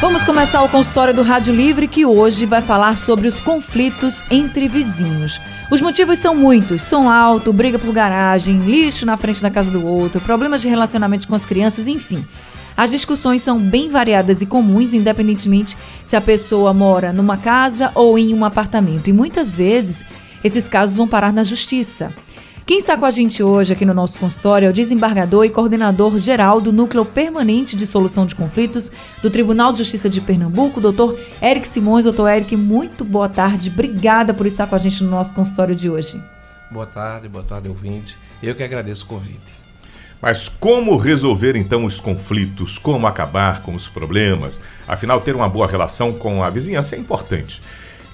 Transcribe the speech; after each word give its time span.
Vamos 0.00 0.22
começar 0.22 0.62
o 0.62 0.68
consultório 0.68 1.12
do 1.12 1.22
Rádio 1.22 1.52
Livre 1.52 1.88
que 1.88 2.06
hoje 2.06 2.46
vai 2.46 2.62
falar 2.62 2.96
sobre 2.96 3.26
os 3.26 3.40
conflitos 3.40 4.22
entre 4.30 4.68
vizinhos. 4.68 5.40
Os 5.72 5.80
motivos 5.80 6.20
são 6.20 6.36
muitos: 6.36 6.82
som 6.82 7.10
alto, 7.10 7.52
briga 7.52 7.80
por 7.80 7.92
garagem, 7.92 8.60
lixo 8.60 9.04
na 9.04 9.16
frente 9.16 9.42
da 9.42 9.50
casa 9.50 9.72
do 9.72 9.84
outro, 9.84 10.20
problemas 10.20 10.62
de 10.62 10.68
relacionamento 10.68 11.26
com 11.26 11.34
as 11.34 11.44
crianças, 11.44 11.88
enfim. 11.88 12.24
As 12.76 12.92
discussões 12.92 13.42
são 13.42 13.58
bem 13.58 13.90
variadas 13.90 14.40
e 14.40 14.46
comuns, 14.46 14.94
independentemente 14.94 15.76
se 16.04 16.14
a 16.14 16.20
pessoa 16.20 16.72
mora 16.72 17.12
numa 17.12 17.36
casa 17.36 17.90
ou 17.92 18.16
em 18.16 18.32
um 18.32 18.44
apartamento. 18.44 19.10
E 19.10 19.12
muitas 19.12 19.56
vezes 19.56 20.04
esses 20.44 20.68
casos 20.68 20.96
vão 20.96 21.08
parar 21.08 21.32
na 21.32 21.42
justiça. 21.42 22.14
Quem 22.68 22.76
está 22.76 22.98
com 22.98 23.06
a 23.06 23.10
gente 23.10 23.42
hoje 23.42 23.72
aqui 23.72 23.86
no 23.86 23.94
nosso 23.94 24.18
consultório 24.18 24.66
é 24.66 24.68
o 24.68 24.74
desembargador 24.74 25.42
e 25.42 25.48
coordenador 25.48 26.18
geral 26.18 26.60
do 26.60 26.70
Núcleo 26.70 27.02
Permanente 27.02 27.74
de 27.74 27.86
Solução 27.86 28.26
de 28.26 28.34
Conflitos 28.34 28.92
do 29.22 29.30
Tribunal 29.30 29.72
de 29.72 29.78
Justiça 29.78 30.06
de 30.06 30.20
Pernambuco, 30.20 30.78
doutor 30.78 31.18
Eric 31.40 31.66
Simões. 31.66 32.04
Doutor 32.04 32.28
Eric, 32.28 32.54
muito 32.58 33.06
boa 33.06 33.26
tarde. 33.26 33.70
Obrigada 33.70 34.34
por 34.34 34.46
estar 34.46 34.66
com 34.66 34.74
a 34.74 34.78
gente 34.78 35.02
no 35.02 35.08
nosso 35.08 35.34
consultório 35.34 35.74
de 35.74 35.88
hoje. 35.88 36.22
Boa 36.70 36.84
tarde, 36.84 37.26
boa 37.26 37.42
tarde, 37.42 37.70
ouvinte. 37.70 38.18
Eu 38.42 38.54
que 38.54 38.62
agradeço 38.62 39.06
o 39.06 39.08
convite. 39.08 39.56
Mas 40.20 40.46
como 40.46 40.98
resolver 40.98 41.56
então 41.56 41.86
os 41.86 41.98
conflitos? 41.98 42.76
Como 42.76 43.06
acabar 43.06 43.62
com 43.62 43.74
os 43.74 43.88
problemas? 43.88 44.60
Afinal, 44.86 45.22
ter 45.22 45.34
uma 45.34 45.48
boa 45.48 45.66
relação 45.66 46.12
com 46.12 46.42
a 46.42 46.50
vizinhança 46.50 46.96
é 46.96 46.98
importante. 46.98 47.62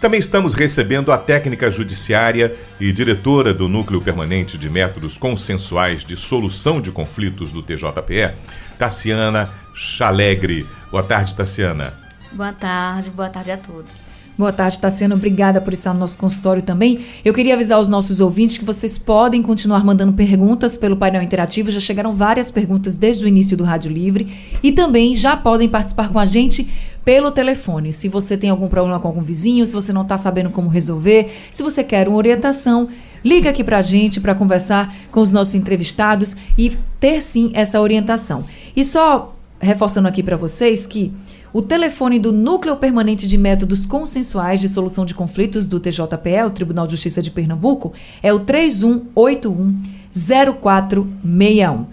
Também 0.01 0.21
estamos 0.21 0.53
recebendo 0.55 1.13
a 1.13 1.19
técnica 1.19 1.71
judiciária 1.71 2.55
e 2.79 2.93
diretora 2.93 3.55
do 3.55 3.69
Núcleo 3.69 4.03
Permanente 4.03 4.59
de 4.59 4.69
Métodos 4.69 5.17
Consensuais 5.17 6.05
de 6.05 6.17
Solução 6.17 6.81
de 6.81 6.93
Conflitos 6.93 7.51
do 7.51 7.63
TJPE, 7.63 8.35
Tassiana 8.79 9.51
Chalegre. 9.75 10.67
Boa 10.91 11.03
tarde, 11.03 11.35
Tassiana. 11.35 11.95
Boa 12.33 12.53
tarde, 12.53 13.11
boa 13.11 13.29
tarde 13.29 13.51
a 13.51 13.57
todos. 13.57 14.14
Boa 14.37 14.53
tarde, 14.53 14.81
Tassiana. 14.81 15.15
Obrigada 15.15 15.61
por 15.61 15.73
estar 15.73 15.95
no 15.95 16.01
nosso 16.01 16.19
consultório 16.19 16.61
também. 16.61 17.07
Eu 17.25 17.33
queria 17.33 17.55
avisar 17.55 17.79
os 17.79 17.87
nossos 17.87 18.19
ouvintes 18.19 18.59
que 18.59 18.65
vocês 18.65 18.99
podem 18.99 19.41
continuar 19.41 19.85
mandando 19.85 20.13
perguntas 20.13 20.77
pelo 20.77 20.97
painel 20.97 21.23
interativo. 21.23 21.71
Já 21.71 21.79
chegaram 21.79 22.13
várias 22.13 22.51
perguntas 22.51 22.97
desde 22.97 23.25
o 23.25 23.29
início 23.29 23.57
do 23.57 23.63
Rádio 23.63 23.93
Livre. 23.93 24.27
E 24.61 24.73
também 24.73 25.15
já 25.15 25.37
podem 25.37 25.69
participar 25.69 26.09
com 26.09 26.19
a 26.19 26.25
gente 26.25 26.69
pelo 27.05 27.31
telefone. 27.31 27.93
Se 27.93 28.09
você 28.09 28.37
tem 28.37 28.51
algum 28.51 28.67
problema 28.67 28.99
com 28.99 29.07
algum 29.07 29.23
vizinho, 29.23 29.65
se 29.69 29.73
você 29.73 29.93
não 29.93 30.03
está 30.03 30.17
sabendo 30.17 30.51
como 30.51 30.69
resolver, 30.69 31.33
se 31.53 31.63
você 31.63 31.85
quer 31.85 32.09
uma 32.09 32.17
orientação, 32.17 32.89
liga 33.25 33.51
aqui 33.51 33.63
para 33.63 33.79
a 33.79 33.83
gente 33.83 34.21
para 34.21 34.35
conversar 34.35 34.93
com 35.13 35.21
os 35.21 35.31
nossos 35.31 35.55
entrevistados 35.55 36.37
e 36.59 36.73
ter 36.99 37.23
sim 37.23 37.53
essa 37.55 37.81
orientação. 37.81 38.45
E 38.75 38.85
só 38.85 39.33
reforçando 39.61 40.09
aqui 40.09 40.25
para 40.25 40.37
vocês 40.37 40.87
que 40.87 41.13
o 41.55 41.63
telefone 41.63 42.19
do 42.19 42.33
Núcleo 42.33 42.77
Permanente 42.77 43.29
de 43.29 43.39
Métodos 43.39 43.87
Consensuais 43.87 44.61
de 44.61 44.69
Solução 44.69 45.07
de 45.07 45.15
Conflitos 45.15 45.69
do 45.69 45.79
TJPE, 45.79 46.43
o 46.45 46.51
Tribunal 46.51 46.85
de 46.85 46.91
Justiça 46.91 47.23
de 47.23 47.31
Pernambuco, 47.31 47.93
é 48.21 48.33
o 48.33 48.41
3181 48.41 49.81
0461. 50.13 51.87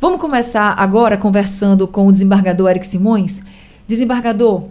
Vamos 0.00 0.20
começar 0.20 0.72
agora 0.72 1.16
conversando 1.16 1.86
com 1.86 2.08
o 2.08 2.10
desembargador 2.10 2.68
Eric 2.68 2.84
Simões. 2.84 3.44
Desembargador, 3.86 4.64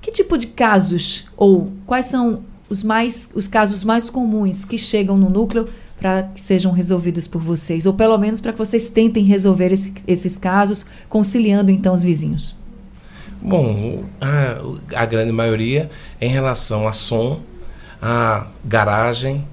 que 0.00 0.12
tipo 0.12 0.38
de 0.38 0.46
casos 0.46 1.26
ou 1.36 1.72
quais 1.84 2.06
são 2.06 2.44
os 2.70 2.84
mais 2.84 3.30
os 3.34 3.48
casos 3.48 3.82
mais 3.82 4.08
comuns 4.08 4.64
que 4.64 4.78
chegam 4.78 5.18
no 5.18 5.28
núcleo 5.28 5.68
para 5.98 6.22
que 6.22 6.40
sejam 6.40 6.70
resolvidos 6.70 7.26
por 7.26 7.42
vocês, 7.42 7.84
ou 7.84 7.94
pelo 7.94 8.16
menos 8.16 8.40
para 8.40 8.52
que 8.52 8.58
vocês 8.58 8.88
tentem 8.88 9.24
resolver 9.24 9.72
esse, 9.72 9.92
esses 10.06 10.38
casos, 10.38 10.86
conciliando 11.08 11.72
então 11.72 11.92
os 11.92 12.04
vizinhos? 12.04 12.61
Bom, 13.44 14.04
a, 14.20 15.02
a 15.02 15.04
grande 15.04 15.32
maioria 15.32 15.90
em 16.20 16.28
relação 16.28 16.86
a 16.86 16.92
som, 16.92 17.40
a 18.00 18.46
garagem, 18.64 19.44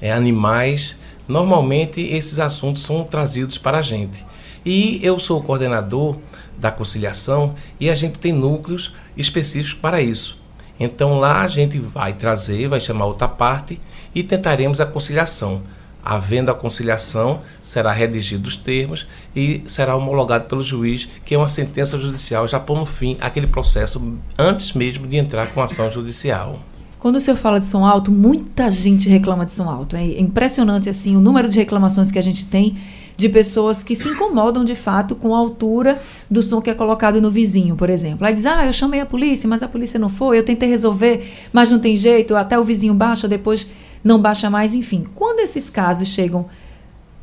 é, 0.00 0.10
animais. 0.10 0.96
Normalmente 1.28 2.00
esses 2.00 2.38
assuntos 2.38 2.82
são 2.82 3.04
trazidos 3.04 3.58
para 3.58 3.78
a 3.78 3.82
gente. 3.82 4.24
E 4.64 4.98
eu 5.02 5.18
sou 5.20 5.42
coordenador 5.42 6.16
da 6.56 6.70
conciliação 6.70 7.54
e 7.78 7.90
a 7.90 7.94
gente 7.94 8.18
tem 8.18 8.32
núcleos 8.32 8.94
específicos 9.14 9.74
para 9.74 10.00
isso. 10.00 10.40
Então 10.80 11.18
lá 11.18 11.42
a 11.42 11.48
gente 11.48 11.78
vai 11.78 12.14
trazer, 12.14 12.66
vai 12.68 12.80
chamar 12.80 13.04
outra 13.04 13.28
parte 13.28 13.78
e 14.14 14.22
tentaremos 14.22 14.80
a 14.80 14.86
conciliação. 14.86 15.60
Havendo 16.04 16.50
a 16.50 16.54
conciliação, 16.54 17.40
será 17.62 17.90
redigido 17.90 18.46
os 18.46 18.56
termos 18.56 19.06
e 19.34 19.62
será 19.66 19.96
homologado 19.96 20.44
pelo 20.44 20.62
juiz, 20.62 21.08
que 21.24 21.34
é 21.34 21.38
uma 21.38 21.48
sentença 21.48 21.98
judicial, 21.98 22.46
já 22.46 22.60
pondo 22.60 22.84
fim 22.84 23.16
àquele 23.20 23.46
processo 23.46 24.02
antes 24.38 24.74
mesmo 24.74 25.06
de 25.06 25.16
entrar 25.16 25.46
com 25.46 25.62
ação 25.62 25.90
judicial. 25.90 26.58
Quando 26.98 27.16
o 27.16 27.20
senhor 27.20 27.36
fala 27.36 27.58
de 27.58 27.66
som 27.66 27.84
alto, 27.84 28.10
muita 28.10 28.70
gente 28.70 29.08
reclama 29.08 29.44
de 29.44 29.52
som 29.52 29.68
alto. 29.68 29.94
É 29.96 30.20
impressionante 30.20 30.88
assim 30.88 31.16
o 31.16 31.20
número 31.20 31.48
de 31.48 31.58
reclamações 31.58 32.10
que 32.10 32.18
a 32.18 32.22
gente 32.22 32.46
tem 32.46 32.76
de 33.16 33.28
pessoas 33.28 33.82
que 33.82 33.94
se 33.94 34.08
incomodam 34.08 34.64
de 34.64 34.74
fato 34.74 35.14
com 35.14 35.34
a 35.34 35.38
altura 35.38 36.02
do 36.30 36.42
som 36.42 36.60
que 36.60 36.70
é 36.70 36.74
colocado 36.74 37.20
no 37.20 37.30
vizinho, 37.30 37.76
por 37.76 37.90
exemplo. 37.90 38.26
Aí 38.26 38.34
diz: 38.34 38.46
"Ah, 38.46 38.66
eu 38.66 38.72
chamei 38.72 39.00
a 39.00 39.06
polícia, 39.06 39.48
mas 39.48 39.62
a 39.62 39.68
polícia 39.68 39.98
não 39.98 40.08
foi, 40.08 40.38
eu 40.38 40.42
tentei 40.42 40.68
resolver, 40.68 41.30
mas 41.52 41.70
não 41.70 41.78
tem 41.78 41.96
jeito, 41.96 42.34
até 42.34 42.58
o 42.58 42.64
vizinho 42.64 42.94
baixa, 42.94 43.28
depois 43.28 43.66
não 44.04 44.20
baixa 44.20 44.50
mais, 44.50 44.74
enfim. 44.74 45.06
Quando 45.14 45.40
esses 45.40 45.70
casos 45.70 46.08
chegam 46.08 46.46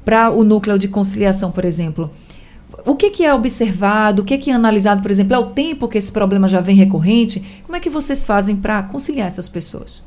para 0.03 0.31
o 0.31 0.43
núcleo 0.43 0.79
de 0.79 0.87
conciliação, 0.87 1.51
por 1.51 1.63
exemplo, 1.63 2.11
o 2.85 2.95
que, 2.95 3.11
que, 3.11 3.23
é 3.23 3.33
observado, 3.33 4.23
o 4.23 4.25
que, 4.25 4.37
que, 4.37 4.49
é 4.49 4.53
analisado, 4.53 5.01
por 5.01 5.11
exemplo, 5.11 5.35
é 5.35 5.37
o 5.37 5.51
tempo 5.51 5.87
que 5.87 5.97
esse 5.97 6.11
problema 6.11 6.47
já 6.47 6.59
vem 6.59 6.75
recorrente? 6.75 7.61
Como 7.63 7.75
é 7.75 7.79
que 7.79 7.89
vocês 7.89 8.25
fazem 8.25 8.55
para 8.55 8.81
conciliar 8.83 9.27
essas 9.27 9.47
pessoas? 9.47 10.01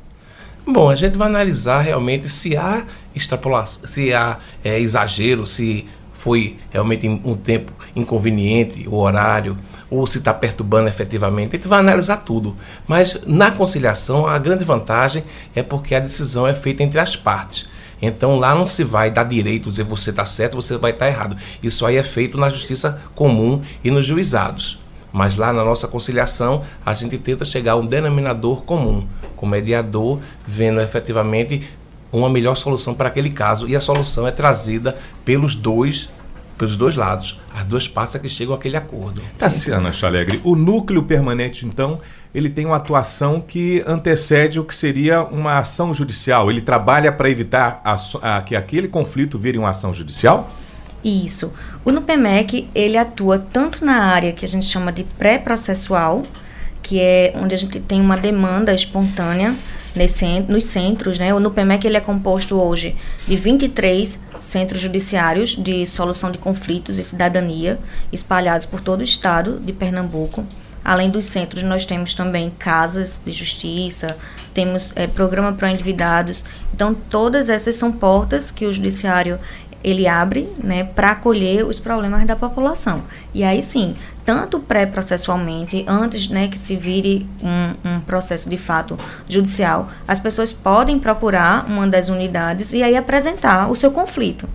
Bom, 0.67 0.89
a 0.89 0.95
gente 0.95 1.17
vai 1.17 1.27
analisar 1.27 1.81
realmente 1.81 2.27
se 2.27 2.57
há 2.57 2.83
extrapolação, 3.13 3.87
se 3.87 4.13
há 4.13 4.39
é, 4.63 4.79
exagero, 4.79 5.45
se 5.45 5.85
foi 6.13 6.57
realmente 6.71 7.07
um 7.07 7.35
tempo 7.35 7.71
inconveniente, 7.95 8.87
o 8.89 8.95
horário, 8.95 9.55
ou 9.89 10.05
se 10.07 10.17
está 10.17 10.33
perturbando 10.33 10.87
efetivamente. 10.87 11.55
A 11.55 11.57
gente 11.57 11.67
vai 11.67 11.79
analisar 11.79 12.17
tudo. 12.17 12.55
Mas 12.87 13.17
na 13.25 13.51
conciliação, 13.51 14.27
a 14.27 14.37
grande 14.37 14.63
vantagem 14.63 15.23
é 15.55 15.61
porque 15.61 15.95
a 15.95 15.99
decisão 15.99 16.47
é 16.47 16.53
feita 16.53 16.83
entre 16.83 16.99
as 16.99 17.15
partes. 17.15 17.67
Então 18.01 18.37
lá 18.37 18.53
não 18.53 18.67
se 18.67 18.83
vai 18.83 19.09
dar 19.09 19.23
direito 19.23 19.69
dizer 19.69 19.83
você 19.83 20.09
está 20.09 20.25
certo, 20.25 20.55
você 20.55 20.77
vai 20.77 20.91
estar 20.91 21.05
tá 21.05 21.11
errado. 21.11 21.37
Isso 21.63 21.85
aí 21.85 21.95
é 21.95 22.03
feito 22.03 22.37
na 22.37 22.49
justiça 22.49 23.01
comum 23.15 23.61
e 23.83 23.89
nos 23.89 24.05
juizados. 24.05 24.77
Mas 25.11 25.37
lá 25.37 25.53
na 25.53 25.63
nossa 25.63 25.87
conciliação, 25.87 26.63
a 26.85 26.93
gente 26.93 27.17
tenta 27.17 27.45
chegar 27.45 27.71
a 27.73 27.75
um 27.77 27.85
denominador 27.85 28.63
comum, 28.63 29.07
com 29.37 29.45
o 29.45 29.49
mediador 29.49 30.19
vendo 30.45 30.81
efetivamente 30.81 31.69
uma 32.11 32.29
melhor 32.29 32.55
solução 32.55 32.93
para 32.93 33.07
aquele 33.07 33.29
caso. 33.29 33.67
E 33.67 33.75
a 33.75 33.81
solução 33.81 34.27
é 34.27 34.31
trazida 34.31 34.97
pelos 35.23 35.55
dois 35.55 36.09
pelos 36.57 36.75
dois 36.77 36.95
lados. 36.95 37.39
As 37.53 37.63
duas 37.63 37.87
partes 37.87 38.15
é 38.15 38.19
que 38.19 38.29
chegam 38.29 38.53
àquele 38.53 38.77
acordo. 38.77 39.21
Tassiana 39.37 39.91
Chalegre, 39.91 40.41
o 40.43 40.55
núcleo 40.55 41.03
permanente, 41.03 41.65
então, 41.65 41.99
ele 42.33 42.49
tem 42.49 42.65
uma 42.65 42.77
atuação 42.77 43.39
que 43.39 43.83
antecede 43.87 44.59
o 44.59 44.63
que 44.63 44.75
seria 44.75 45.23
uma 45.23 45.57
ação 45.57 45.93
judicial. 45.93 46.49
Ele 46.49 46.61
trabalha 46.61 47.11
para 47.11 47.29
evitar 47.29 47.81
a, 47.83 47.95
a, 48.21 48.41
que 48.41 48.55
aquele 48.55 48.87
conflito 48.87 49.37
vire 49.37 49.57
uma 49.57 49.69
ação 49.69 49.93
judicial? 49.93 50.51
Isso. 51.03 51.53
O 51.83 51.91
NUPEMEC, 51.91 52.67
ele 52.73 52.97
atua 52.97 53.37
tanto 53.37 53.85
na 53.85 54.05
área 54.05 54.31
que 54.31 54.43
a 54.43 54.47
gente 54.47 54.65
chama 54.65 54.91
de 54.91 55.03
pré-processual, 55.03 56.23
que 56.81 56.99
é 56.99 57.33
onde 57.35 57.53
a 57.53 57.57
gente 57.57 57.79
tem 57.79 58.01
uma 58.01 58.17
demanda 58.17 58.73
espontânea 58.73 59.55
nesse, 59.95 60.41
nos 60.41 60.65
centros, 60.65 61.17
né? 61.17 61.33
O 61.33 61.39
NUPEMEC 61.39 61.85
ele 61.85 61.97
é 61.97 62.01
composto 62.01 62.55
hoje 62.55 62.95
de 63.27 63.35
23 63.35 64.19
centros 64.39 64.81
judiciários 64.81 65.55
de 65.55 65.85
solução 65.85 66.31
de 66.31 66.37
conflitos 66.37 66.99
e 66.99 67.03
cidadania 67.03 67.79
espalhados 68.11 68.65
por 68.65 68.81
todo 68.81 69.01
o 69.01 69.03
estado 69.03 69.59
de 69.59 69.71
Pernambuco. 69.71 70.45
Além 70.83 71.09
dos 71.09 71.25
centros, 71.25 71.63
nós 71.63 71.83
temos 71.83 72.13
também 72.13 72.51
casas 72.59 73.19
de 73.25 73.31
justiça, 73.31 74.15
temos 74.53 74.93
é, 74.95 75.07
programa 75.07 75.51
para 75.53 75.71
endividados. 75.71 76.45
Então, 76.71 76.93
todas 76.93 77.49
essas 77.49 77.75
são 77.75 77.91
portas 77.91 78.51
que 78.51 78.67
o 78.67 78.73
judiciário 78.73 79.39
ele 79.83 80.07
abre 80.07 80.49
né, 80.57 80.83
para 80.83 81.11
acolher 81.11 81.63
os 81.63 81.79
problemas 81.79 82.25
da 82.25 82.35
população. 82.35 83.03
E 83.33 83.43
aí 83.43 83.61
sim, 83.61 83.95
tanto 84.25 84.59
pré-processualmente, 84.59 85.85
antes 85.87 86.27
né, 86.27 86.47
que 86.47 86.57
se 86.57 86.75
vire 86.75 87.27
um, 87.43 87.89
um, 87.89 87.99
processo 88.01 88.49
de 88.49 88.57
fato 88.57 88.97
judicial, 89.29 89.89
as 90.07 90.19
pessoas 90.19 90.51
podem 90.51 90.97
procurar 90.97 91.65
uma 91.67 91.87
das 91.87 92.09
unidades 92.09 92.73
e 92.73 92.81
aí 92.81 92.97
apresentar 92.97 93.69
o 93.69 93.75
seu 93.75 93.91
conflito. 93.91 94.49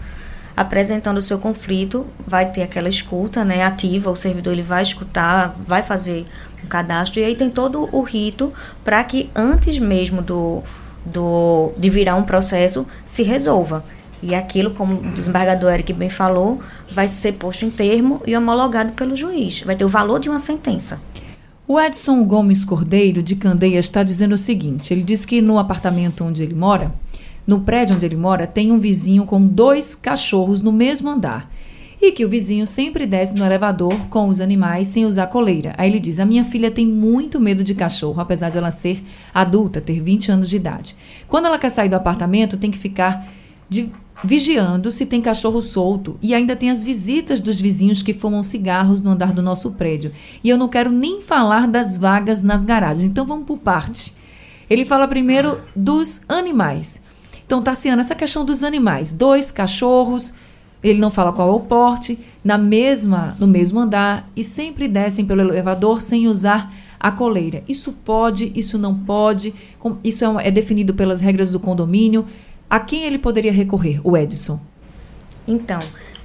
Apresentando 0.56 1.18
o 1.18 1.22
seu 1.22 1.38
conflito, 1.38 2.04
vai 2.26 2.50
ter 2.50 2.62
aquela 2.62 2.88
escuta 2.88 3.44
né, 3.44 3.62
ativa, 3.62 4.10
o 4.10 4.16
servidor 4.16 4.52
ele 4.52 4.62
vai 4.62 4.82
escutar, 4.82 5.54
vai 5.64 5.82
fazer 5.82 6.26
um 6.64 6.66
cadastro, 6.66 7.20
e 7.20 7.24
aí 7.24 7.36
tem 7.36 7.48
todo 7.48 7.88
o 7.92 8.02
rito 8.02 8.52
para 8.84 9.02
que 9.04 9.30
antes 9.34 9.78
mesmo 9.78 10.20
do, 10.20 10.62
do, 11.06 11.72
de 11.78 11.88
virar 11.88 12.16
um 12.16 12.24
processo 12.24 12.84
se 13.06 13.22
resolva. 13.22 13.84
E 14.22 14.34
aquilo, 14.34 14.72
como 14.72 14.94
o 14.94 15.12
desembargador 15.12 15.72
Eric 15.72 15.92
bem 15.92 16.10
falou, 16.10 16.60
vai 16.92 17.08
ser 17.08 17.32
posto 17.32 17.64
em 17.64 17.70
termo 17.70 18.20
e 18.26 18.36
homologado 18.36 18.92
pelo 18.92 19.16
juiz. 19.16 19.62
Vai 19.62 19.76
ter 19.76 19.84
o 19.84 19.88
valor 19.88 20.20
de 20.20 20.28
uma 20.28 20.38
sentença. 20.38 21.00
O 21.66 21.80
Edson 21.80 22.24
Gomes 22.24 22.64
Cordeiro, 22.64 23.22
de 23.22 23.36
Candeias, 23.36 23.84
está 23.84 24.02
dizendo 24.02 24.32
o 24.34 24.38
seguinte: 24.38 24.92
ele 24.92 25.02
diz 25.02 25.24
que 25.24 25.40
no 25.40 25.58
apartamento 25.58 26.24
onde 26.24 26.42
ele 26.42 26.54
mora, 26.54 26.92
no 27.46 27.60
prédio 27.60 27.94
onde 27.94 28.04
ele 28.04 28.16
mora, 28.16 28.46
tem 28.46 28.72
um 28.72 28.78
vizinho 28.78 29.24
com 29.24 29.40
dois 29.40 29.94
cachorros 29.94 30.60
no 30.60 30.72
mesmo 30.72 31.08
andar. 31.08 31.50
E 32.02 32.12
que 32.12 32.24
o 32.24 32.28
vizinho 32.28 32.66
sempre 32.66 33.06
desce 33.06 33.34
no 33.34 33.44
elevador 33.44 33.94
com 34.08 34.28
os 34.28 34.40
animais 34.40 34.86
sem 34.86 35.04
usar 35.04 35.28
coleira. 35.28 35.74
Aí 35.78 35.88
ele 35.88 36.00
diz: 36.00 36.18
A 36.18 36.24
minha 36.24 36.44
filha 36.44 36.70
tem 36.70 36.86
muito 36.86 37.38
medo 37.38 37.62
de 37.62 37.74
cachorro, 37.74 38.20
apesar 38.20 38.50
de 38.50 38.58
ela 38.58 38.70
ser 38.70 39.04
adulta, 39.32 39.80
ter 39.80 40.00
20 40.00 40.32
anos 40.32 40.48
de 40.48 40.56
idade. 40.56 40.96
Quando 41.28 41.46
ela 41.46 41.58
quer 41.58 41.68
sair 41.68 41.88
do 41.88 41.96
apartamento, 41.96 42.56
tem 42.56 42.70
que 42.70 42.78
ficar 42.78 43.28
de 43.68 43.92
vigiando 44.22 44.90
se 44.90 45.06
tem 45.06 45.20
cachorro 45.20 45.62
solto 45.62 46.18
e 46.20 46.34
ainda 46.34 46.54
tem 46.54 46.70
as 46.70 46.84
visitas 46.84 47.40
dos 47.40 47.60
vizinhos 47.60 48.02
que 48.02 48.12
fumam 48.12 48.42
cigarros 48.42 49.02
no 49.02 49.10
andar 49.10 49.32
do 49.32 49.42
nosso 49.42 49.70
prédio. 49.72 50.12
E 50.44 50.48
eu 50.48 50.58
não 50.58 50.68
quero 50.68 50.90
nem 50.90 51.20
falar 51.20 51.66
das 51.66 51.96
vagas 51.96 52.42
nas 52.42 52.64
garagens. 52.64 53.06
Então 53.06 53.26
vamos 53.26 53.46
por 53.46 53.58
parte. 53.58 54.12
Ele 54.68 54.84
fala 54.84 55.08
primeiro 55.08 55.60
dos 55.74 56.22
animais. 56.28 57.02
Então, 57.44 57.60
Tarciana, 57.60 58.02
essa 58.02 58.14
questão 58.14 58.44
dos 58.44 58.62
animais, 58.62 59.10
dois 59.10 59.50
cachorros, 59.50 60.32
ele 60.82 61.00
não 61.00 61.10
fala 61.10 61.32
qual 61.32 61.48
é 61.48 61.52
o 61.52 61.60
porte, 61.60 62.16
na 62.44 62.56
mesma, 62.56 63.36
no 63.40 63.46
mesmo 63.46 63.80
andar 63.80 64.28
e 64.36 64.44
sempre 64.44 64.86
descem 64.86 65.24
pelo 65.24 65.40
elevador 65.40 66.00
sem 66.00 66.28
usar 66.28 66.72
a 67.00 67.10
coleira. 67.10 67.62
Isso 67.68 67.92
pode, 67.92 68.52
isso 68.54 68.78
não 68.78 68.94
pode, 68.94 69.52
isso 70.04 70.24
é, 70.24 70.48
é 70.48 70.50
definido 70.50 70.94
pelas 70.94 71.20
regras 71.20 71.50
do 71.50 71.58
condomínio. 71.58 72.24
A 72.70 72.78
quem 72.78 73.02
ele 73.02 73.18
poderia 73.18 73.52
recorrer, 73.52 74.00
o 74.04 74.16
Edson? 74.16 74.60
Então, 75.46 75.80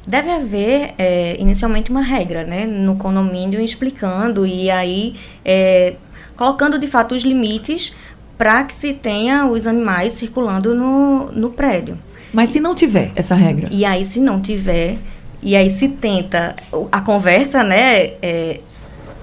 deve 0.05 0.29
haver 0.29 0.93
é, 0.95 1.35
inicialmente 1.41 1.89
uma 1.89 2.01
regra, 2.01 2.43
né, 2.43 2.67
no 2.67 2.95
condomínio 2.95 3.59
explicando 3.59 4.45
e 4.45 4.69
aí 4.69 5.15
é, 5.43 5.95
colocando 6.37 6.77
de 6.77 6.85
fato 6.87 7.15
os 7.15 7.23
limites 7.23 7.93
para 8.37 8.63
que 8.63 8.73
se 8.73 8.93
tenha 8.93 9.47
os 9.47 9.65
animais 9.65 10.13
circulando 10.13 10.75
no, 10.75 11.31
no 11.31 11.49
prédio. 11.49 11.97
Mas 12.31 12.49
se 12.49 12.59
não 12.59 12.75
tiver 12.75 13.11
essa 13.15 13.33
regra? 13.33 13.69
E 13.71 13.85
aí, 13.85 14.03
se 14.03 14.19
não 14.19 14.41
tiver, 14.41 14.99
e 15.41 15.55
aí 15.55 15.69
se 15.69 15.87
tenta 15.87 16.55
a 16.91 17.01
conversa, 17.01 17.63
né, 17.63 18.11
é, 18.21 18.59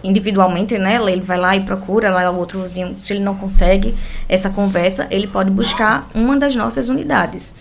individualmente, 0.03 0.77
né? 0.79 0.97
Ele 0.97 1.23
vai 1.23 1.39
lá 1.39 1.57
e 1.57 1.65
procura 1.65 2.11
lá 2.11 2.31
o 2.31 2.37
outro 2.37 2.63
vizinho. 2.63 2.97
Se 2.99 3.13
ele 3.13 3.23
não 3.23 3.35
consegue 3.35 3.97
essa 4.29 4.51
conversa, 4.51 5.07
ele 5.11 5.27
pode 5.27 5.51
buscar 5.51 6.09
uma 6.15 6.37
das 6.37 6.55
nossas 6.55 6.89
unidades. 6.89 7.55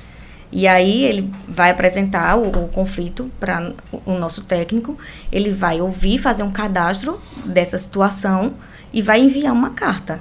E 0.52 0.68
aí 0.68 1.04
ele 1.06 1.34
vai 1.48 1.72
apresentar 1.72 2.38
o, 2.38 2.50
o 2.66 2.68
conflito 2.68 3.32
para 3.40 3.72
o 4.06 4.14
nosso 4.14 4.42
técnico, 4.44 4.98
ele 5.32 5.50
vai 5.50 5.80
ouvir, 5.80 6.18
fazer 6.18 6.44
um 6.44 6.52
cadastro 6.52 7.22
dessa 7.46 7.78
situação 7.78 8.54
e 8.92 9.02
vai 9.02 9.22
enviar 9.22 9.54
uma 9.54 9.70
carta 9.70 10.20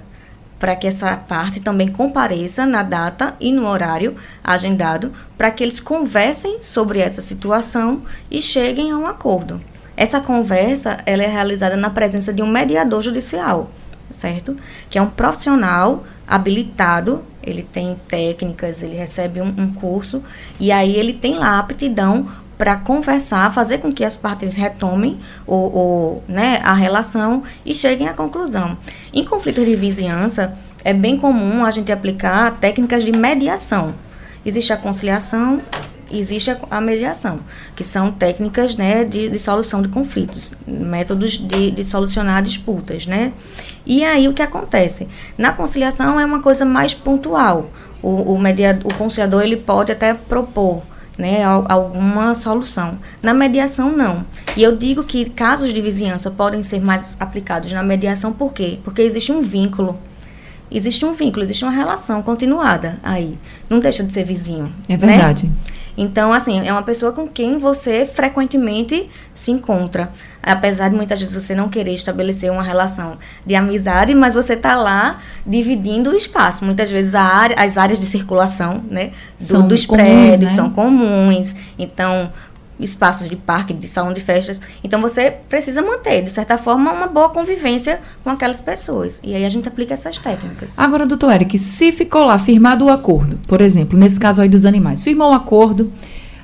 para 0.61 0.77
que 0.77 0.87
essa 0.87 1.17
parte 1.17 1.59
também 1.59 1.89
compareça 1.89 2.67
na 2.67 2.83
data 2.83 3.35
e 3.41 3.51
no 3.51 3.67
horário 3.67 4.15
agendado, 4.45 5.11
para 5.37 5.51
que 5.51 5.65
eles 5.65 5.81
conversem 5.81 6.61
sobre 6.61 6.99
essa 6.99 7.23
situação 7.23 8.03
e 8.31 8.43
cheguem 8.43 8.91
a 8.91 8.99
um 8.99 9.07
acordo. 9.07 9.61
Essa 10.01 10.19
conversa 10.19 10.97
ela 11.05 11.23
é 11.23 11.27
realizada 11.27 11.77
na 11.77 11.91
presença 11.91 12.33
de 12.33 12.43
um 12.43 12.47
mediador 12.47 13.03
judicial, 13.03 13.69
certo? 14.11 14.57
Que 14.89 14.97
é 14.97 15.03
um 15.03 15.11
profissional 15.11 16.05
habilitado, 16.27 17.23
ele 17.43 17.63
tem 17.63 18.01
técnicas, 18.09 18.83
ele 18.83 18.97
recebe 18.97 19.43
um, 19.43 19.49
um 19.49 19.71
curso 19.75 20.23
e 20.59 20.73
aí 20.73 20.97
ele 20.97 21.13
tem 21.13 21.35
lá 21.35 21.59
aptidão 21.59 22.27
para 22.57 22.77
conversar, 22.77 23.53
fazer 23.53 23.77
com 23.77 23.93
que 23.93 24.03
as 24.03 24.17
partes 24.17 24.57
retomem 24.57 25.19
o, 25.47 25.55
o, 25.55 26.23
né, 26.27 26.63
a 26.65 26.73
relação 26.73 27.43
e 27.63 27.75
cheguem 27.75 28.09
à 28.09 28.15
conclusão. 28.15 28.79
Em 29.13 29.23
conflitos 29.23 29.67
de 29.67 29.77
vizinhança, 29.77 30.57
é 30.83 30.95
bem 30.95 31.19
comum 31.19 31.63
a 31.63 31.71
gente 31.71 31.93
aplicar 31.93 32.53
técnicas 32.53 33.05
de 33.05 33.13
mediação. 33.13 33.93
Existe 34.47 34.73
a 34.73 34.79
conciliação 34.79 35.61
existe 36.11 36.55
a, 36.71 36.81
mediação, 36.81 37.41
que 37.77 37.85
são 37.85 38.11
técnicas 38.11 38.77
né, 38.77 39.05
de, 39.05 39.29
de 39.29 39.39
solução 39.39 39.83
de 39.83 39.89
conflitos, 39.89 40.53
métodos 40.67 41.33
de, 41.33 41.71
de 41.71 41.85
solucionar 41.85 42.43
disputas. 42.43 43.07
Né? 43.07 43.33
E 43.87 44.05
aí 44.05 44.29
o 44.29 44.35
que 44.35 44.43
acontece? 44.43 45.09
Na 45.39 45.53
conciliação 45.53 46.19
é 46.19 46.25
uma 46.25 46.41
coisa 46.41 46.65
mais 46.65 46.95
pontual. 46.95 47.71
O, 48.03 48.35
o, 48.35 48.39
mediador, 48.39 48.91
o 48.91 48.95
conciliador 48.95 49.43
ele 49.43 49.57
pode 49.57 49.93
até 49.93 50.15
propor 50.15 50.83
né, 51.19 51.45
alguma 51.45 52.35
solução. 52.35 52.99
Na 53.23 53.35
mediação, 53.35 53.95
não. 53.95 54.25
E 54.57 54.63
eu 54.63 54.77
digo 54.77 55.05
que 55.05 55.29
casos 55.29 55.73
de 55.73 55.81
vizinhança 55.81 56.31
podem 56.31 56.63
ser 56.63 56.81
mais 56.81 57.17
aplicados 57.21 57.71
na 57.73 57.83
mediação, 57.83 58.33
por 58.33 58.53
quê? 58.53 58.79
Porque 58.83 59.03
existe 59.03 59.31
um 59.31 59.43
vínculo. 59.43 59.99
Existe 60.71 61.05
um 61.05 61.13
vínculo, 61.13 61.43
existe 61.43 61.65
uma 61.65 61.73
relação 61.73 62.23
continuada 62.23 62.99
aí. 63.03 63.37
Não 63.69 63.81
deixa 63.81 64.05
de 64.05 64.13
ser 64.13 64.25
vizinho. 64.25 64.73
É 64.89 64.97
verdade. 64.97 65.47
Né? 65.47 65.53
Então, 65.97 66.33
assim, 66.33 66.67
é 66.67 66.73
uma 66.73 66.83
pessoa 66.83 67.13
com 67.13 67.27
quem 67.29 67.59
você 67.59 68.07
frequentemente 68.07 69.09
se 69.35 69.51
encontra. 69.51 70.11
Apesar 70.43 70.89
de 70.89 70.97
muitas 70.97 71.21
vezes 71.21 71.35
você 71.35 71.55
não 71.55 71.69
querer 71.69 71.93
estabelecer 71.93 72.51
uma 72.51 72.63
relação 72.63 73.19
de 73.45 73.55
amizade, 73.55 74.15
mas 74.15 74.33
você 74.33 74.55
está 74.55 74.75
lá 74.75 75.21
dividindo 75.47 76.11
o 76.11 76.17
espaço. 76.17 76.65
Muitas 76.65 76.91
vezes 76.91 77.15
área, 77.15 77.57
as 77.59 77.77
áreas 77.77 77.99
de 77.99 78.07
circulação 78.07 78.83
né, 78.91 79.13
do, 79.39 79.63
dos 79.63 79.85
comuns, 79.85 80.03
prédios 80.03 80.41
né? 80.41 80.57
são 80.57 80.71
comuns. 80.71 81.55
Então, 81.79 82.33
espaços 82.81 83.29
de 83.29 83.37
parque, 83.37 83.73
de 83.73 83.87
salão 83.87 84.13
de 84.13 84.21
festas. 84.21 84.61
Então 84.83 85.01
você 85.01 85.31
precisa 85.31 85.83
manter, 85.83 86.23
de 86.23 86.31
certa 86.31 86.57
forma, 86.59 86.93
uma 86.93 87.07
boa 87.07 87.29
convivência 87.31 88.01
com 88.25 88.31
aquelas 88.31 88.61
pessoas. 88.61 89.21
E 89.23 89.35
aí 89.35 89.45
a 89.45 89.49
gente 89.49 89.69
aplica 89.69 89.95
essas 89.95 90.19
técnicas. 90.19 90.79
Agora, 90.79 91.07
doutor 91.07 91.33
Eric, 91.33 91.59
se 91.59 91.93
ficou 91.93 92.25
lá 92.25 92.39
firmado 92.39 92.87
o 92.87 92.91
acordo, 92.91 93.39
por 93.47 93.61
exemplo, 93.61 93.99
nesse 93.99 94.19
caso 94.19 94.43
aí 94.43 94.49
dos 94.49 94.65
animais, 94.65 95.03
firmou 95.05 95.31
o 95.31 95.35
acordo, 95.35 95.93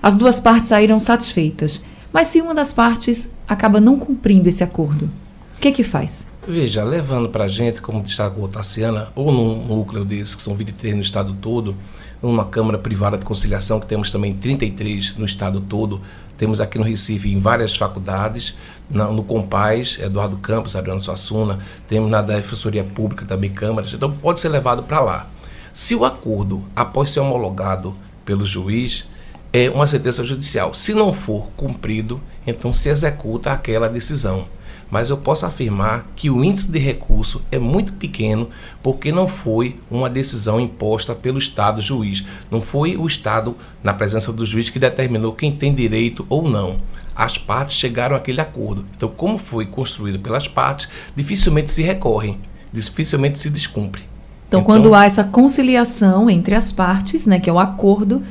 as 0.03 0.15
duas 0.15 0.39
partes 0.39 0.69
saíram 0.69 1.01
satisfeitas. 1.01 1.85
Mas 2.13 2.29
se 2.29 2.41
uma 2.41 2.55
das 2.55 2.73
partes 2.73 3.31
acaba 3.47 3.81
não 3.81 3.99
cumprindo 3.99 4.49
esse 4.49 4.63
acordo, 4.65 5.11
o 5.57 5.61
que 5.61 5.73
que 5.73 5.83
faz? 5.83 6.27
Veja, 6.47 6.85
levando 6.85 7.29
para 7.29 7.45
a 7.45 7.49
gente, 7.49 7.83
como 7.83 8.03
destacou 8.03 8.47
a 8.47 8.49
Tassiana, 8.49 9.09
ou 9.17 9.33
num 9.33 9.67
núcleo 9.67 10.05
desses, 10.05 10.35
que 10.35 10.43
são 10.43 10.55
23 10.55 10.95
no 10.95 11.03
estado 11.03 11.35
todo, 11.35 11.75
numa 12.23 12.45
Câmara 12.45 12.79
Privada 12.79 13.19
de 13.19 13.25
Conciliação, 13.25 13.81
que 13.81 13.87
temos 13.87 14.11
também 14.11 14.33
33 14.33 15.17
no 15.17 15.27
estado 15.27 15.61
todo, 15.61 16.01
temos 16.39 16.61
aqui 16.61 16.79
no 16.79 16.85
Recife 16.85 17.33
em 17.33 17.39
várias 17.39 17.77
faculdades, 17.77 18.57
na, 18.91 19.07
no 19.07 19.23
Compaz, 19.23 19.99
Eduardo 20.01 20.37
Campos, 20.37 20.77
Adriano 20.77 21.01
Suassuna, 21.01 21.59
temos 21.89 22.11
na 22.11 22.23
Defensoria 22.23 22.85
Pública 22.85 23.25
também 23.25 23.51
câmaras, 23.51 23.93
então 23.93 24.13
pode 24.13 24.41
ser 24.41 24.49
levado 24.49 24.83
para 24.83 25.01
lá. 25.01 25.27
Se 25.73 25.95
o 25.95 26.05
acordo, 26.05 26.65
após 26.75 27.11
ser 27.11 27.21
homologado 27.21 27.95
pelo 28.25 28.47
juiz, 28.47 29.07
é 29.53 29.69
uma 29.71 29.87
sentença 29.87 30.25
judicial. 30.25 30.75
Se 30.75 30.95
não 30.95 31.13
for 31.13 31.49
cumprido, 31.57 32.21
então 32.47 32.73
se 32.73 32.89
executa 32.89 33.53
aquela 33.53 33.89
decisão 33.89 34.47
mas 34.91 35.11
eu 35.11 35.17
posso 35.17 35.45
afirmar 35.45 36.07
que 36.15 36.31
o 36.31 36.45
índice 36.45 36.71
de 36.71 36.79
recurso 36.79 37.43
é 37.51 37.59
muito 37.59 37.93
pequeno 37.93 38.49
porque 38.83 39.11
não 39.11 39.27
foi 39.27 39.77
uma 39.91 40.09
decisão 40.09 40.61
imposta 40.61 41.15
pelo 41.15 41.39
Estado 41.39 41.83
juiz. 41.83 42.25
Não 42.51 42.63
foi 42.63 42.97
o 42.97 43.07
Estado, 43.07 43.57
na 43.83 43.93
presença 43.93 44.33
do 44.33 44.47
juiz, 44.47 44.71
que 44.71 44.79
determinou 44.79 45.33
quem 45.33 45.53
tem 45.53 45.75
direito 45.75 46.25
ou 46.29 46.49
não. 46.49 46.77
As 47.15 47.39
partes 47.39 47.77
chegaram 47.77 48.15
àquele 48.15 48.41
acordo. 48.41 48.85
Então, 48.97 49.09
como 49.09 49.39
foi 49.39 49.67
construído 49.67 50.19
pelas 50.19 50.47
partes, 50.47 50.89
dificilmente 51.15 51.73
se 51.73 51.83
recorrem, 51.83 52.39
dificilmente 52.73 53.41
se 53.41 53.51
descumpre. 53.51 54.03
Então, 54.47 54.61
então 54.61 54.63
quando 54.63 54.95
há 54.95 55.07
essa 55.07 55.25
conciliação 55.25 56.31
entre 56.31 56.55
as 56.55 56.71
partes, 56.71 57.27
né, 57.27 57.41
que 57.41 57.51
é 57.51 57.53
o 57.53 57.59
acordo, 57.59 58.23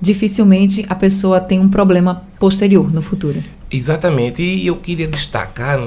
dificilmente 0.00 0.84
a 0.88 0.94
pessoa 0.94 1.40
tem 1.40 1.58
um 1.60 1.68
problema 1.68 2.22
posterior 2.38 2.92
no 2.92 3.00
futuro. 3.00 3.42
Exatamente. 3.74 4.40
E 4.40 4.68
eu 4.68 4.76
queria 4.76 5.08
destacar 5.08 5.80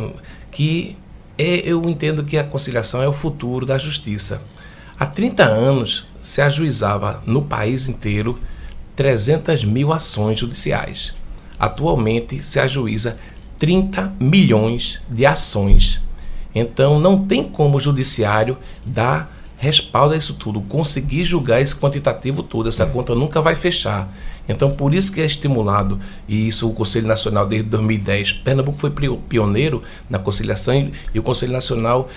que 0.51 0.98
é, 1.38 1.62
eu 1.63 1.82
entendo 1.89 2.22
que 2.22 2.38
a 2.38 2.44
conciliação 2.44 3.01
é 3.01 3.08
o 3.08 3.13
futuro 3.13 3.65
da 3.65 3.77
justiça. 3.77 4.41
Há 5.00 5.06
30 5.06 5.46
anos 5.46 6.06
se 6.20 6.41
ajuizava 6.41 7.24
no 7.25 7.41
país 7.41 7.88
inteiro 7.88 8.38
300 8.94 9.63
mil 9.63 9.94
ações 9.94 10.38
judiciais. 10.38 11.13
Atualmente 11.58 12.41
se 12.44 12.60
ajuiza 12.60 13.17
30 13.58 14.15
milhões 14.20 15.00
de 15.10 15.25
ações. 15.25 16.01
Então 16.53 17.00
não 17.00 17.25
tem 17.25 17.41
como 17.41 17.77
o 17.77 17.82
judiciário 17.82 18.58
dar 18.86 19.32
respaldo 19.58 20.13
a 20.13 20.17
isso 20.17 20.34
tudo, 20.34 20.60
conseguir 20.60 21.24
julgar 21.24 21.62
esse 21.62 21.75
quantitativo 21.75 22.44
todo, 22.44 22.67
essa 22.67 22.86
conta 22.86 23.15
nunca 23.15 23.41
vai 23.41 23.56
fechar. 23.56 24.13
Então, 24.48 24.72
por 24.72 24.94
isso 24.94 25.12
que 25.12 25.22
é 25.22 25.25
estimulado, 25.25 26.00
e 26.27 26.48
isso 26.48 26.70
o 26.70 26.74
Conselho 26.74 27.08
Nacional 27.08 27.46
desde 27.46 27.70
2010. 27.70 28.34
Pernambuco 28.34 28.80
foi 28.80 28.92
pioneiro 29.30 29.84
na 30.10 30.18
conciliação 30.18 30.92
e, 31.13 31.20
o 31.20 31.24
Conselho 31.24 31.51
Nacional 31.51 32.10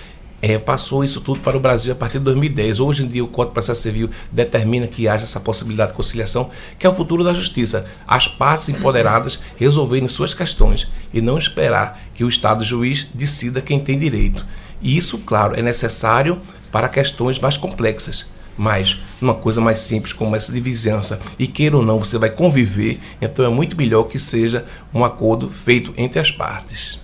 é, 0.43 0.59
passou 0.59 1.05
isso 1.05 1.21
tudo 1.21 1.41
para 1.41 1.57
o 1.57 1.61
Brasil 1.61 1.93
a 1.93 1.97
partir 1.97 2.19
de 2.19 2.25
2010. 2.25 2.81
Hoje 2.81 3.05
em 3.05 3.09
dia, 3.09 3.23
o 3.23 3.29
Código 3.29 3.51
de 3.51 3.55
Processo 3.55 3.83
Civil 3.83 4.11
determina 4.33 4.87
que 4.87 5.07
haja 5.07 5.25
essa 5.25 5.41
possibilidade 5.41 5.91
de 5.91 5.97
conciliação, 5.97 6.51
que 6.79 6.87
é 6.87 6.91
o 6.91 6.95
futuro 6.95 7.23
da 7.23 7.35
justiça. 7.35 7.87
As 8.07 8.27
partes 8.27 8.69
empoderadas 8.69 9.39
resolverem 9.59 10.09
suas 10.09 10.33
questões 10.33 10.89
e 11.13 11.21
não 11.21 11.39
esperar 11.39 12.01
que 12.15 12.25
o 12.25 12.29
Estado 12.29 12.65
juiz 12.65 13.07
decida 13.13 13.61
quem 13.61 13.81
tem 13.81 13.99
direito. 13.99 14.47
E 14.81 14.97
isso, 14.97 15.19
claro, 15.19 15.55
é 15.59 15.63
necessário 15.63 16.39
para 16.73 16.89
questões 16.89 17.39
mais 17.39 17.57
complexas. 17.57 18.25
Mas 18.61 18.99
uma 19.23 19.33
coisa 19.33 19.59
mais 19.59 19.79
simples 19.79 20.13
como 20.13 20.37
essa 20.37 20.53
de 20.53 20.61
vizinhança, 20.61 21.19
e 21.39 21.47
queira 21.47 21.79
ou 21.79 21.83
não, 21.83 21.99
você 21.99 22.19
vai 22.19 22.29
conviver, 22.29 23.01
então 23.19 23.43
é 23.43 23.49
muito 23.49 23.75
melhor 23.75 24.03
que 24.03 24.19
seja 24.19 24.67
um 24.93 25.03
acordo 25.03 25.49
feito 25.49 25.95
entre 25.97 26.21
as 26.21 26.31
partes. 26.31 27.01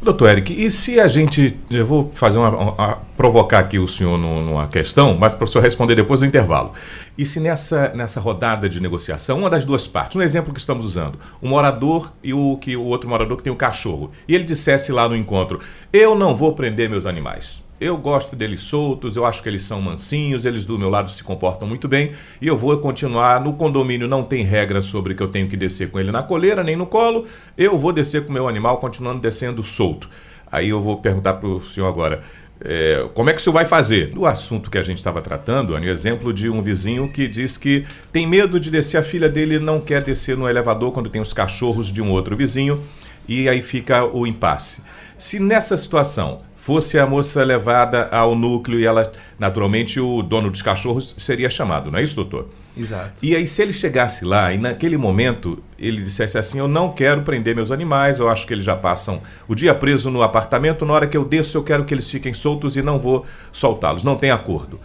Doutor 0.00 0.30
Eric, 0.30 0.52
e 0.52 0.70
se 0.70 1.00
a 1.00 1.08
gente. 1.08 1.56
Eu 1.68 1.84
vou 1.84 2.12
fazer 2.14 2.38
uma, 2.38 2.50
uma 2.50 2.98
provocar 3.16 3.58
aqui 3.58 3.76
o 3.76 3.88
senhor 3.88 4.16
numa 4.16 4.68
questão, 4.68 5.16
mas 5.18 5.34
para 5.34 5.46
o 5.46 5.48
senhor 5.48 5.64
responder 5.64 5.96
depois 5.96 6.20
do 6.20 6.26
intervalo. 6.26 6.74
E 7.18 7.26
se 7.26 7.40
nessa, 7.40 7.88
nessa 7.88 8.20
rodada 8.20 8.68
de 8.68 8.78
negociação, 8.78 9.40
uma 9.40 9.50
das 9.50 9.64
duas 9.64 9.88
partes, 9.88 10.14
um 10.14 10.22
exemplo 10.22 10.54
que 10.54 10.60
estamos 10.60 10.86
usando, 10.86 11.18
o 11.42 11.48
morador 11.48 12.12
e 12.22 12.32
o, 12.32 12.56
que, 12.58 12.76
o 12.76 12.84
outro 12.84 13.08
morador 13.08 13.36
que 13.36 13.42
tem 13.42 13.52
o 13.52 13.56
cachorro, 13.56 14.12
e 14.28 14.34
ele 14.36 14.44
dissesse 14.44 14.92
lá 14.92 15.08
no 15.08 15.16
encontro: 15.16 15.58
Eu 15.92 16.14
não 16.14 16.36
vou 16.36 16.52
prender 16.52 16.88
meus 16.88 17.04
animais. 17.04 17.63
Eu 17.80 17.96
gosto 17.96 18.36
deles 18.36 18.62
soltos, 18.62 19.16
eu 19.16 19.26
acho 19.26 19.42
que 19.42 19.48
eles 19.48 19.64
são 19.64 19.80
mansinhos, 19.82 20.44
eles 20.44 20.64
do 20.64 20.78
meu 20.78 20.88
lado 20.88 21.10
se 21.10 21.24
comportam 21.24 21.66
muito 21.66 21.88
bem 21.88 22.12
e 22.40 22.46
eu 22.46 22.56
vou 22.56 22.76
continuar. 22.78 23.40
No 23.40 23.54
condomínio 23.54 24.06
não 24.06 24.22
tem 24.22 24.44
regra 24.44 24.80
sobre 24.80 25.12
que 25.12 25.22
eu 25.22 25.28
tenho 25.28 25.48
que 25.48 25.56
descer 25.56 25.90
com 25.90 25.98
ele 25.98 26.12
na 26.12 26.22
coleira 26.22 26.62
nem 26.62 26.76
no 26.76 26.86
colo, 26.86 27.26
eu 27.58 27.76
vou 27.76 27.92
descer 27.92 28.24
com 28.24 28.30
o 28.30 28.32
meu 28.32 28.48
animal 28.48 28.78
continuando 28.78 29.20
descendo 29.20 29.64
solto. 29.64 30.08
Aí 30.50 30.68
eu 30.68 30.80
vou 30.80 30.98
perguntar 30.98 31.34
para 31.34 31.48
o 31.48 31.64
senhor 31.64 31.88
agora. 31.88 32.22
É, 32.60 33.08
como 33.12 33.28
é 33.28 33.32
que 33.32 33.40
o 33.40 33.42
senhor 33.42 33.54
vai 33.54 33.64
fazer? 33.64 34.14
No 34.14 34.24
assunto 34.24 34.70
que 34.70 34.78
a 34.78 34.82
gente 34.82 34.98
estava 34.98 35.20
tratando, 35.20 35.74
o 35.74 35.84
exemplo 35.84 36.32
de 36.32 36.48
um 36.48 36.62
vizinho 36.62 37.08
que 37.08 37.26
diz 37.26 37.58
que 37.58 37.84
tem 38.12 38.24
medo 38.24 38.60
de 38.60 38.70
descer, 38.70 38.96
a 38.96 39.02
filha 39.02 39.28
dele 39.28 39.58
não 39.58 39.80
quer 39.80 40.04
descer 40.04 40.36
no 40.36 40.48
elevador 40.48 40.92
quando 40.92 41.10
tem 41.10 41.20
os 41.20 41.32
cachorros 41.32 41.88
de 41.88 42.00
um 42.00 42.12
outro 42.12 42.36
vizinho, 42.36 42.80
e 43.26 43.48
aí 43.48 43.60
fica 43.60 44.04
o 44.04 44.26
impasse. 44.26 44.80
Se 45.18 45.40
nessa 45.40 45.76
situação 45.76 46.40
fosse 46.64 46.98
a 46.98 47.04
moça 47.06 47.44
levada 47.44 48.08
ao 48.10 48.34
núcleo 48.34 48.80
e 48.80 48.86
ela, 48.86 49.12
naturalmente, 49.38 50.00
o 50.00 50.22
dono 50.22 50.50
dos 50.50 50.62
cachorros 50.62 51.14
seria 51.18 51.50
chamado, 51.50 51.90
não 51.90 51.98
é 51.98 52.02
isso, 52.02 52.16
doutor? 52.16 52.48
Exato. 52.74 53.12
E 53.22 53.36
aí, 53.36 53.46
se 53.46 53.60
ele 53.60 53.74
chegasse 53.74 54.24
lá 54.24 54.50
e 54.50 54.56
naquele 54.56 54.96
momento 54.96 55.62
ele 55.78 56.02
dissesse 56.02 56.38
assim: 56.38 56.58
Eu 56.58 56.66
não 56.66 56.90
quero 56.90 57.20
prender 57.20 57.54
meus 57.54 57.70
animais, 57.70 58.18
eu 58.18 58.30
acho 58.30 58.46
que 58.46 58.54
eles 58.54 58.64
já 58.64 58.74
passam 58.74 59.20
o 59.46 59.54
dia 59.54 59.74
preso 59.74 60.10
no 60.10 60.22
apartamento, 60.22 60.86
na 60.86 60.94
hora 60.94 61.06
que 61.06 61.18
eu 61.18 61.24
desço, 61.24 61.58
eu 61.58 61.62
quero 61.62 61.84
que 61.84 61.92
eles 61.92 62.10
fiquem 62.10 62.32
soltos 62.32 62.78
e 62.78 62.82
não 62.82 62.98
vou 62.98 63.26
soltá-los, 63.52 64.02
não 64.02 64.16
tem 64.16 64.30
acordo. 64.30 64.80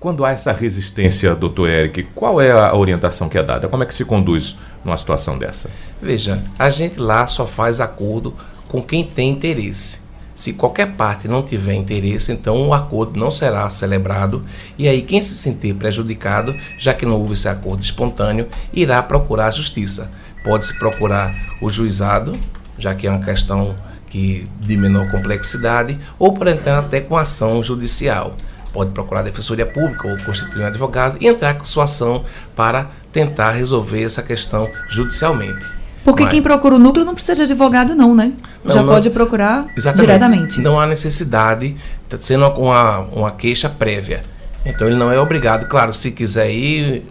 Quando 0.00 0.24
há 0.24 0.32
essa 0.32 0.50
resistência, 0.50 1.34
doutor 1.34 1.68
Eric, 1.68 2.04
qual 2.14 2.40
é 2.40 2.50
a 2.50 2.74
orientação 2.74 3.28
que 3.28 3.36
é 3.36 3.42
dada? 3.42 3.68
Como 3.68 3.82
é 3.82 3.86
que 3.86 3.94
se 3.94 4.04
conduz 4.04 4.56
numa 4.82 4.96
situação 4.96 5.38
dessa? 5.38 5.70
Veja, 6.00 6.42
a 6.58 6.70
gente 6.70 6.98
lá 6.98 7.26
só 7.26 7.46
faz 7.46 7.82
acordo 7.82 8.34
com 8.66 8.82
quem 8.82 9.04
tem 9.04 9.28
interesse. 9.28 10.05
Se 10.36 10.52
qualquer 10.52 10.92
parte 10.92 11.26
não 11.26 11.42
tiver 11.42 11.72
interesse, 11.72 12.30
então 12.30 12.68
o 12.68 12.74
acordo 12.74 13.18
não 13.18 13.30
será 13.30 13.68
celebrado 13.70 14.44
e 14.76 14.86
aí 14.86 15.00
quem 15.00 15.22
se 15.22 15.34
sentir 15.34 15.74
prejudicado, 15.74 16.54
já 16.78 16.92
que 16.92 17.06
não 17.06 17.18
houve 17.18 17.32
esse 17.32 17.48
acordo 17.48 17.82
espontâneo, 17.82 18.46
irá 18.70 19.02
procurar 19.02 19.46
a 19.46 19.50
justiça. 19.50 20.10
Pode-se 20.44 20.78
procurar 20.78 21.34
o 21.60 21.70
juizado, 21.70 22.32
já 22.78 22.94
que 22.94 23.06
é 23.06 23.10
uma 23.10 23.24
questão 23.24 23.74
que 24.10 24.46
de 24.60 24.76
menor 24.76 25.10
complexidade, 25.10 25.98
ou 26.18 26.34
por 26.34 26.46
entrar 26.46 26.80
até 26.80 27.00
com 27.00 27.16
ação 27.16 27.64
judicial. 27.64 28.36
Pode 28.74 28.90
procurar 28.90 29.20
a 29.20 29.24
Defensoria 29.24 29.64
Pública 29.64 30.06
ou 30.06 30.18
constituir 30.18 30.62
um 30.62 30.66
advogado 30.66 31.16
e 31.18 31.26
entrar 31.26 31.54
com 31.54 31.64
sua 31.64 31.84
ação 31.84 32.26
para 32.54 32.90
tentar 33.10 33.52
resolver 33.52 34.02
essa 34.02 34.22
questão 34.22 34.68
judicialmente. 34.90 35.64
Porque 36.06 36.22
Mas... 36.22 36.32
quem 36.32 36.40
procura 36.40 36.76
o 36.76 36.78
núcleo 36.78 37.04
não 37.04 37.14
precisa 37.14 37.34
de 37.34 37.42
advogado, 37.42 37.92
não, 37.92 38.14
né? 38.14 38.32
Não, 38.62 38.72
Já 38.72 38.80
não, 38.80 38.88
pode 38.92 39.10
procurar 39.10 39.66
exatamente. 39.76 40.06
diretamente. 40.06 40.60
Não 40.60 40.78
há 40.78 40.86
necessidade, 40.86 41.74
tá 42.08 42.16
sendo 42.20 42.46
uma, 42.46 43.00
uma 43.00 43.30
queixa 43.32 43.68
prévia. 43.68 44.22
Então 44.64 44.86
ele 44.86 44.94
não 44.94 45.10
é 45.10 45.18
obrigado. 45.18 45.66
Claro, 45.66 45.92
se 45.92 46.12
quiser 46.12 46.48
ir, 46.48 47.02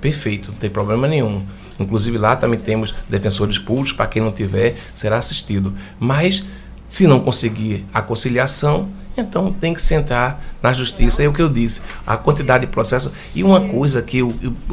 perfeito, 0.00 0.52
não 0.52 0.58
tem 0.58 0.70
problema 0.70 1.08
nenhum. 1.08 1.42
Inclusive 1.76 2.18
lá 2.18 2.36
também 2.36 2.56
temos 2.56 2.94
defensores 3.08 3.58
públicos, 3.58 3.92
para 3.92 4.06
quem 4.06 4.22
não 4.22 4.30
tiver, 4.30 4.76
será 4.94 5.18
assistido. 5.18 5.74
Mas 5.98 6.44
se 6.86 7.04
não 7.08 7.18
conseguir 7.18 7.84
a 7.92 8.00
conciliação, 8.00 8.88
então 9.16 9.52
tem 9.52 9.72
que 9.72 9.80
sentar 9.80 10.42
na 10.62 10.72
justiça. 10.72 11.22
É 11.22 11.28
o 11.28 11.32
que 11.32 11.42
eu 11.42 11.48
disse, 11.48 11.80
a 12.06 12.16
quantidade 12.16 12.66
de 12.66 12.72
processos. 12.72 13.12
E 13.34 13.42
uma 13.42 13.60
coisa 13.60 14.02
que 14.02 14.20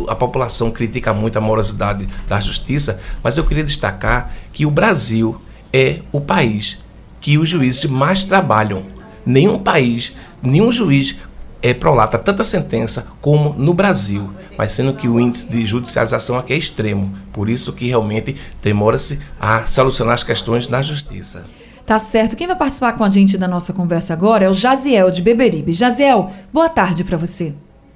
a 0.08 0.16
população 0.16 0.72
critica 0.72 1.14
muito 1.14 1.38
a 1.38 1.42
morosidade 1.42 2.08
da 2.28 2.40
justiça, 2.40 3.00
mas 3.24 3.38
eu 3.38 3.44
queria 3.44 3.64
destacar 3.64 4.34
que 4.52 4.66
o 4.66 4.72
Brasil 4.72 5.40
é 5.72 6.00
o 6.12 6.22
país 6.22 6.80
que 7.20 7.38
os 7.38 7.48
juízes 7.48 7.86
mais 7.86 8.26
trabalham. 8.26 8.84
Nenhum 9.26 9.58
país, 9.58 10.14
nenhum 10.42 10.72
juiz 10.72 11.16
é, 11.62 11.74
prolata 11.74 12.18
tanta 12.18 12.44
sentença 12.44 13.08
como 13.22 13.54
no 13.54 13.74
Brasil, 13.74 14.30
mas 14.58 14.74
sendo 14.74 14.94
que 14.94 15.08
o 15.08 15.18
índice 15.18 15.50
de 15.50 15.66
judicialização 15.66 16.38
aqui 16.38 16.52
é 16.52 16.58
extremo. 16.58 17.18
Por 17.32 17.50
isso 17.50 17.72
que 17.72 17.88
realmente 17.88 18.36
demora-se 18.62 19.18
a 19.40 19.66
solucionar 19.66 20.16
as 20.16 20.24
questões 20.24 20.68
na 20.68 20.82
justiça. 20.82 21.44
Tá 21.86 22.00
certo. 22.00 22.38
Quem 22.38 22.48
vai 22.48 22.56
participar 22.56 22.98
com 22.98 23.04
a 23.04 23.10
gente 23.10 23.38
da 23.38 23.48
nossa 23.48 23.74
conversa 23.74 24.14
agora 24.14 24.46
é 24.46 24.50
o 24.50 24.54
Jaziel 24.54 25.12
de 25.12 25.22
Beberibe. 25.22 25.74
Jaziel, 25.74 26.30
boa 26.52 26.70
tarde 26.70 27.04
para 27.04 27.18
você. 27.18 27.54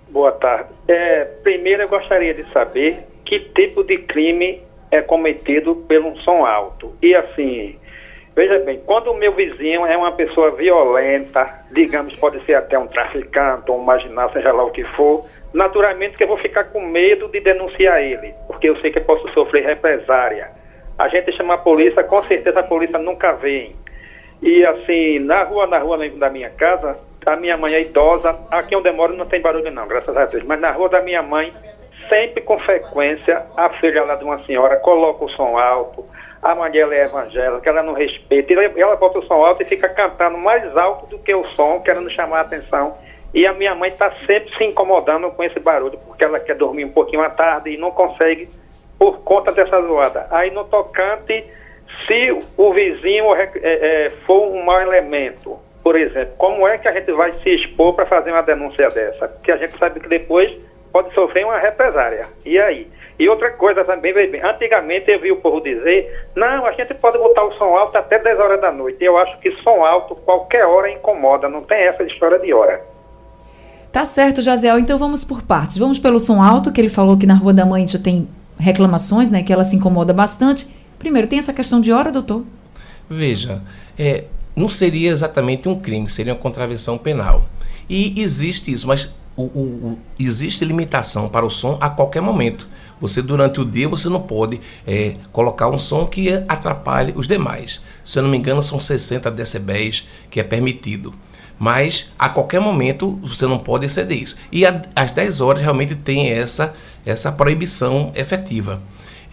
Boa 0.09 0.31
tarde. 0.31 0.69
É, 0.87 1.23
primeiro 1.41 1.83
eu 1.83 1.87
gostaria 1.87 2.33
de 2.33 2.43
saber 2.51 2.99
que 3.23 3.39
tipo 3.39 3.83
de 3.83 3.97
crime 3.99 4.61
é 4.91 5.01
cometido 5.01 5.75
pelo 5.87 6.17
som 6.19 6.45
alto. 6.45 6.93
E 7.01 7.15
assim, 7.15 7.77
veja 8.35 8.59
bem, 8.59 8.81
quando 8.85 9.11
o 9.11 9.17
meu 9.17 9.31
vizinho 9.31 9.85
é 9.85 9.95
uma 9.95 10.11
pessoa 10.11 10.51
violenta, 10.51 11.49
digamos, 11.71 12.13
pode 12.15 12.43
ser 12.45 12.55
até 12.55 12.77
um 12.77 12.87
traficante, 12.87 13.71
ou 13.71 13.79
um 13.79 13.83
marginal, 13.83 14.31
seja 14.33 14.51
lá 14.51 14.65
o 14.65 14.71
que 14.71 14.83
for, 14.83 15.25
naturalmente 15.53 16.17
que 16.17 16.23
eu 16.23 16.27
vou 16.27 16.37
ficar 16.37 16.65
com 16.65 16.81
medo 16.81 17.29
de 17.29 17.39
denunciar 17.39 18.01
ele, 18.01 18.33
porque 18.47 18.67
eu 18.69 18.75
sei 18.81 18.91
que 18.91 18.99
eu 18.99 19.03
posso 19.03 19.27
sofrer 19.33 19.65
represária 19.65 20.49
a 20.97 21.07
gente 21.07 21.31
chama 21.33 21.53
a 21.53 21.57
polícia, 21.57 22.03
com 22.03 22.23
certeza 22.23 22.59
a 22.59 22.63
polícia 22.63 22.97
nunca 22.97 23.33
vem. 23.33 23.75
E 24.41 24.65
assim, 24.65 25.19
na 25.19 25.43
rua, 25.43 25.67
na 25.67 25.79
rua 25.79 25.97
da 26.09 26.29
minha 26.29 26.49
casa, 26.49 26.97
a 27.25 27.35
minha 27.35 27.57
mãe 27.57 27.73
é 27.73 27.81
idosa, 27.81 28.35
aqui 28.49 28.75
onde 28.75 28.89
eu 28.89 28.93
moro 28.93 29.13
não 29.13 29.25
tem 29.25 29.41
barulho 29.41 29.71
não, 29.71 29.87
graças 29.87 30.15
a 30.15 30.25
Deus, 30.25 30.43
mas 30.43 30.59
na 30.59 30.71
rua 30.71 30.89
da 30.89 31.01
minha 31.01 31.21
mãe, 31.21 31.53
sempre 32.07 32.41
com 32.41 32.57
frequência, 32.59 33.43
a 33.57 33.69
filha 33.69 34.03
lá 34.03 34.15
de 34.15 34.23
uma 34.23 34.41
senhora 34.43 34.77
coloca 34.77 35.25
o 35.25 35.29
som 35.29 35.57
alto, 35.57 36.05
a 36.41 36.55
mãe 36.55 36.71
dela 36.71 36.95
é 36.95 37.03
evangélica, 37.03 37.69
ela 37.69 37.83
não 37.83 37.93
respeita, 37.93 38.53
e 38.53 38.81
ela 38.81 38.95
bota 38.95 39.19
o 39.19 39.25
som 39.25 39.43
alto 39.45 39.61
e 39.61 39.65
fica 39.65 39.89
cantando 39.89 40.37
mais 40.37 40.75
alto 40.77 41.07
do 41.07 41.19
que 41.19 41.33
o 41.33 41.45
som, 41.49 41.81
querendo 41.81 42.09
chamar 42.09 42.37
a 42.37 42.41
atenção. 42.41 42.97
E 43.33 43.45
a 43.45 43.53
minha 43.53 43.75
mãe 43.75 43.89
está 43.89 44.09
sempre 44.25 44.55
se 44.55 44.63
incomodando 44.63 45.29
com 45.31 45.43
esse 45.43 45.59
barulho, 45.59 45.99
porque 46.07 46.23
ela 46.23 46.39
quer 46.39 46.55
dormir 46.55 46.85
um 46.85 46.91
pouquinho 46.91 47.21
à 47.21 47.29
tarde 47.29 47.71
e 47.71 47.77
não 47.77 47.91
consegue 47.91 48.49
por 48.97 49.19
conta 49.19 49.51
dessa 49.51 49.81
zoada. 49.81 50.27
Aí 50.31 50.51
no 50.51 50.63
tocante, 50.65 51.45
se 52.05 52.37
o 52.57 52.69
vizinho 52.73 53.33
é, 53.35 53.49
é, 53.61 54.11
for 54.25 54.47
um 54.47 54.63
mau 54.63 54.81
elemento, 54.81 55.57
por 55.83 55.95
exemplo, 55.95 56.33
como 56.37 56.67
é 56.67 56.77
que 56.77 56.87
a 56.87 56.91
gente 56.91 57.11
vai 57.11 57.31
se 57.43 57.49
expor 57.49 57.93
para 57.93 58.05
fazer 58.05 58.31
uma 58.31 58.43
denúncia 58.43 58.89
dessa? 58.89 59.27
Porque 59.27 59.51
a 59.51 59.57
gente 59.57 59.77
sabe 59.77 59.99
que 59.99 60.09
depois 60.09 60.51
pode 60.91 61.13
sofrer 61.13 61.45
uma 61.45 61.57
represária. 61.57 62.27
E 62.45 62.59
aí? 62.59 62.87
E 63.19 63.27
outra 63.27 63.51
coisa 63.51 63.83
também, 63.83 64.13
bem, 64.13 64.41
antigamente 64.43 65.09
eu 65.09 65.19
vi 65.19 65.31
o 65.31 65.37
povo 65.37 65.59
dizer, 65.59 66.27
não, 66.35 66.65
a 66.65 66.71
gente 66.73 66.93
pode 66.93 67.17
botar 67.17 67.43
o 67.43 67.53
som 67.53 67.75
alto 67.75 67.97
até 67.97 68.19
10 68.19 68.39
horas 68.39 68.61
da 68.61 68.71
noite. 68.71 69.03
Eu 69.03 69.17
acho 69.17 69.39
que 69.39 69.51
som 69.63 69.83
alto 69.83 70.15
qualquer 70.15 70.65
hora 70.65 70.91
incomoda, 70.91 71.49
não 71.49 71.63
tem 71.63 71.85
essa 71.85 72.03
história 72.03 72.37
de 72.37 72.53
hora. 72.53 72.79
Tá 73.91 74.05
certo, 74.05 74.41
Jaziel. 74.41 74.77
Então 74.77 74.97
vamos 74.99 75.23
por 75.23 75.41
partes. 75.41 75.77
Vamos 75.77 75.97
pelo 75.97 76.19
som 76.19 76.41
alto, 76.41 76.71
que 76.71 76.79
ele 76.79 76.89
falou 76.89 77.17
que 77.17 77.25
na 77.25 77.33
Rua 77.33 77.53
da 77.53 77.65
Mãe 77.65 77.87
já 77.87 77.97
tem 77.97 78.27
reclamações, 78.57 79.29
né, 79.29 79.43
que 79.43 79.53
ela 79.53 79.63
se 79.63 79.75
incomoda 79.75 80.13
bastante. 80.13 80.67
Primeiro, 80.99 81.27
tem 81.27 81.39
essa 81.39 81.53
questão 81.53 81.79
de 81.79 81.91
hora, 81.91 82.11
doutor? 82.11 82.43
Veja, 83.09 83.61
é, 83.97 84.25
não 84.55 84.69
seria 84.69 85.11
exatamente 85.11 85.69
um 85.69 85.79
crime, 85.79 86.09
seria 86.09 86.33
uma 86.33 86.39
contravenção 86.39 86.97
penal. 86.97 87.45
E 87.89 88.19
existe 88.19 88.71
isso, 88.71 88.87
mas 88.87 89.13
o, 89.35 89.43
o, 89.43 89.61
o, 89.61 89.99
existe 90.19 90.65
limitação 90.65 91.29
para 91.29 91.45
o 91.45 91.49
som 91.49 91.77
a 91.79 91.89
qualquer 91.89 92.21
momento. 92.21 92.67
Você, 92.99 93.21
durante 93.21 93.61
o 93.61 93.65
dia, 93.65 93.87
você 93.87 94.09
não 94.09 94.21
pode 94.21 94.59
é, 94.85 95.15
colocar 95.31 95.69
um 95.69 95.77
som 95.77 96.05
que 96.07 96.33
atrapalhe 96.47 97.13
os 97.15 97.27
demais. 97.27 97.79
Se 98.03 98.17
eu 98.17 98.23
não 98.23 98.29
me 98.29 98.37
engano, 98.37 98.63
são 98.63 98.79
60 98.79 99.29
decibéis 99.29 100.07
que 100.31 100.39
é 100.39 100.43
permitido. 100.43 101.13
Mas, 101.59 102.11
a 102.17 102.29
qualquer 102.29 102.59
momento, 102.59 103.19
você 103.21 103.47
não 103.47 103.57
pode 103.57 103.85
exceder 103.85 104.21
isso. 104.21 104.35
E 104.51 104.65
a, 104.65 104.81
às 104.95 105.11
10 105.11 105.41
horas, 105.41 105.61
realmente 105.61 105.95
tem 105.95 106.29
essa, 106.29 106.73
essa 107.05 107.31
proibição 107.31 108.11
efetiva. 108.15 108.81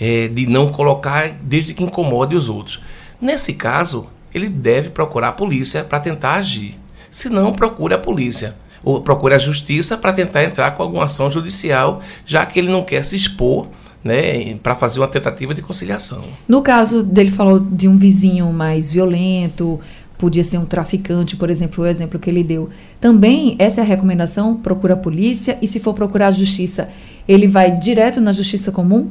É, 0.00 0.26
de 0.26 0.44
não 0.44 0.72
colocar 0.72 1.30
desde 1.40 1.72
que 1.72 1.84
incomode 1.84 2.34
os 2.34 2.48
outros. 2.48 2.80
Nesse 3.20 3.52
caso, 3.52 4.08
ele 4.34 4.48
deve 4.48 4.90
procurar 4.90 5.28
a 5.28 5.32
polícia 5.32 5.84
para 5.84 6.00
tentar 6.00 6.34
agir. 6.34 6.76
Se 7.12 7.28
não, 7.28 7.52
procure 7.52 7.94
a 7.94 7.98
polícia 7.98 8.56
ou 8.82 9.00
procure 9.00 9.34
a 9.34 9.38
justiça 9.38 9.96
para 9.96 10.12
tentar 10.12 10.44
entrar 10.44 10.72
com 10.72 10.82
alguma 10.82 11.04
ação 11.04 11.30
judicial, 11.30 12.02
já 12.26 12.44
que 12.44 12.58
ele 12.58 12.68
não 12.68 12.82
quer 12.82 13.04
se 13.04 13.16
expor 13.16 13.68
né, 14.04 14.54
para 14.62 14.76
fazer 14.76 15.00
uma 15.00 15.08
tentativa 15.08 15.54
de 15.54 15.62
conciliação. 15.62 16.22
No 16.46 16.60
caso 16.60 17.02
dele 17.02 17.30
falou 17.30 17.58
de 17.58 17.88
um 17.88 17.96
vizinho 17.96 18.52
mais 18.52 18.92
violento, 18.92 19.80
podia 20.24 20.42
ser 20.42 20.56
um 20.56 20.64
traficante, 20.64 21.36
por 21.36 21.50
exemplo, 21.50 21.84
o 21.84 21.86
exemplo 21.86 22.18
que 22.18 22.30
ele 22.30 22.42
deu. 22.42 22.70
Também 22.98 23.56
essa 23.58 23.82
é 23.82 23.84
a 23.84 23.86
recomendação, 23.86 24.56
procura 24.56 24.94
a 24.94 24.96
polícia 24.96 25.58
e 25.60 25.66
se 25.66 25.78
for 25.78 25.92
procurar 25.92 26.28
a 26.28 26.30
justiça, 26.30 26.88
ele 27.28 27.46
vai 27.46 27.72
direto 27.72 28.22
na 28.22 28.32
justiça 28.32 28.72
comum? 28.72 29.10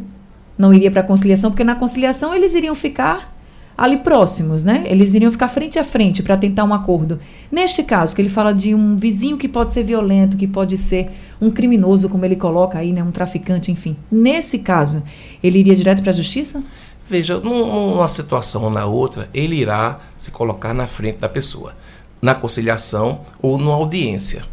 Não 0.57 0.73
iria 0.73 0.89
para 0.89 1.01
a 1.01 1.03
conciliação, 1.03 1.51
porque 1.51 1.63
na 1.63 1.75
conciliação 1.75 2.33
eles 2.33 2.55
iriam 2.55 2.73
ficar 2.73 3.31
ali 3.77 3.97
próximos, 3.97 4.63
né? 4.63 4.83
Eles 4.87 5.13
iriam 5.13 5.31
ficar 5.31 5.49
frente 5.49 5.77
a 5.77 5.83
frente 5.83 6.23
para 6.23 6.35
tentar 6.35 6.63
um 6.63 6.73
acordo. 6.73 7.19
Neste 7.51 7.83
caso, 7.83 8.15
que 8.15 8.21
ele 8.21 8.29
fala 8.29 8.51
de 8.51 8.73
um 8.73 8.95
vizinho 8.95 9.37
que 9.37 9.47
pode 9.47 9.71
ser 9.71 9.83
violento, 9.83 10.35
que 10.35 10.47
pode 10.47 10.77
ser 10.77 11.11
um 11.39 11.51
criminoso, 11.51 12.09
como 12.09 12.25
ele 12.25 12.35
coloca 12.35 12.79
aí, 12.79 12.91
né? 12.91 13.03
Um 13.03 13.11
traficante, 13.11 13.71
enfim. 13.71 13.95
Nesse 14.11 14.59
caso, 14.59 15.03
ele 15.43 15.59
iria 15.59 15.75
direto 15.75 16.01
para 16.01 16.11
a 16.11 16.15
justiça? 16.15 16.63
Veja, 17.09 17.37
numa 17.39 18.07
situação 18.07 18.63
ou 18.63 18.69
na 18.69 18.85
outra, 18.85 19.29
ele 19.33 19.55
irá 19.55 19.99
se 20.17 20.31
colocar 20.31 20.73
na 20.73 20.87
frente 20.87 21.17
da 21.17 21.27
pessoa, 21.27 21.75
na 22.21 22.33
conciliação 22.33 23.25
ou 23.41 23.57
numa 23.57 23.73
audiência. 23.73 24.45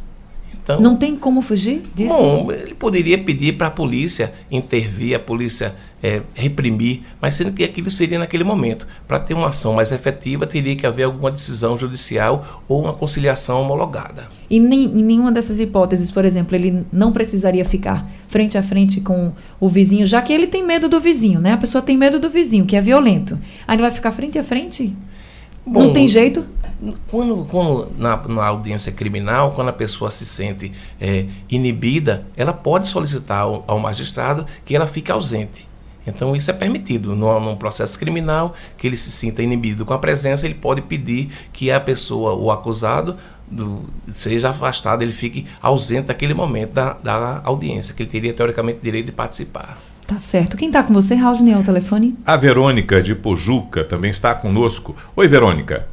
Então, 0.74 0.82
não 0.82 0.96
tem 0.96 1.16
como 1.16 1.42
fugir 1.42 1.82
disso? 1.94 2.16
Bom, 2.16 2.52
ele 2.52 2.74
poderia 2.74 3.18
pedir 3.18 3.56
para 3.56 3.68
a 3.68 3.70
polícia 3.70 4.32
intervir, 4.50 5.14
a 5.14 5.18
polícia 5.18 5.74
é, 6.02 6.22
reprimir, 6.34 7.02
mas 7.20 7.34
sendo 7.34 7.52
que 7.52 7.62
aquilo 7.62 7.90
seria 7.90 8.18
naquele 8.18 8.44
momento. 8.44 8.86
Para 9.06 9.18
ter 9.18 9.34
uma 9.34 9.48
ação 9.48 9.74
mais 9.74 9.92
efetiva, 9.92 10.46
teria 10.46 10.74
que 10.74 10.86
haver 10.86 11.04
alguma 11.04 11.30
decisão 11.30 11.76
judicial 11.78 12.62
ou 12.68 12.82
uma 12.82 12.92
conciliação 12.92 13.60
homologada. 13.60 14.28
E 14.48 14.58
nem, 14.58 14.84
em 14.84 15.02
nenhuma 15.02 15.30
dessas 15.30 15.60
hipóteses, 15.60 16.10
por 16.10 16.24
exemplo, 16.24 16.54
ele 16.54 16.84
não 16.92 17.12
precisaria 17.12 17.64
ficar 17.64 18.08
frente 18.28 18.56
a 18.56 18.62
frente 18.62 19.00
com 19.00 19.32
o 19.58 19.68
vizinho, 19.68 20.06
já 20.06 20.22
que 20.22 20.32
ele 20.32 20.46
tem 20.46 20.64
medo 20.64 20.88
do 20.88 21.00
vizinho, 21.00 21.40
né? 21.40 21.52
A 21.52 21.58
pessoa 21.58 21.82
tem 21.82 21.96
medo 21.96 22.18
do 22.18 22.30
vizinho, 22.30 22.64
que 22.64 22.76
é 22.76 22.80
violento. 22.80 23.38
Aí 23.66 23.74
ele 23.74 23.82
vai 23.82 23.90
ficar 23.90 24.12
frente 24.12 24.38
a 24.38 24.44
frente? 24.44 24.94
Bom, 25.66 25.84
não 25.84 25.92
tem 25.92 26.06
jeito? 26.06 26.44
Quando, 27.08 27.44
quando 27.50 27.92
na, 27.99 28.16
na, 28.16 28.46
audiência 28.46 28.90
criminal, 28.90 29.52
quando 29.52 29.68
a 29.68 29.72
pessoa 29.72 30.10
se 30.10 30.25
sente 30.25 30.72
é, 31.00 31.26
inibida, 31.50 32.25
ela 32.37 32.52
pode 32.52 32.88
solicitar 32.88 33.40
ao, 33.40 33.64
ao, 33.66 33.78
magistrado 33.78 34.46
que 34.64 34.75
ela 34.75 34.87
fique 34.87 35.12
ausente. 35.12 35.68
Então 36.06 36.34
isso 36.34 36.50
é 36.50 36.54
permitido. 36.54 37.14
No, 37.14 37.38
num 37.38 37.54
processo 37.54 37.99
criminal, 37.99 38.54
que 38.78 38.87
ele 38.87 38.96
se 38.96 39.10
sinta 39.10 39.42
inibido 39.42 39.84
com 39.84 39.92
a 39.92 39.99
presença, 39.99 40.46
ele 40.46 40.54
pode 40.54 40.80
pedir 40.80 41.28
que 41.52 41.70
a 41.70 41.78
pessoa, 41.78 42.34
o 42.34 42.50
acusado, 42.50 43.16
do, 43.50 43.82
seja 44.14 44.50
afastado, 44.50 45.02
ele 45.02 45.12
fique 45.12 45.46
ausente 45.60 46.08
naquele 46.08 46.32
momento 46.32 46.72
da, 46.72 46.94
da 46.94 47.40
audiência, 47.44 47.92
que 47.92 48.02
ele 48.02 48.10
teria 48.10 48.32
teoricamente 48.32 48.78
direito 48.82 49.06
de 49.06 49.12
participar. 49.12 49.78
Tá 50.06 50.18
certo. 50.18 50.56
Quem 50.56 50.68
está 50.68 50.82
com 50.82 50.92
você, 50.92 51.14
Raul, 51.14 51.37
ao 51.54 51.62
telefone? 51.62 52.16
A 52.25 52.37
Verônica 52.37 53.02
de 53.02 53.14
Pojuca 53.14 53.84
também 53.84 54.10
está 54.10 54.34
conosco. 54.34 54.96
Oi, 55.14 55.28
Verônica. 55.28 55.87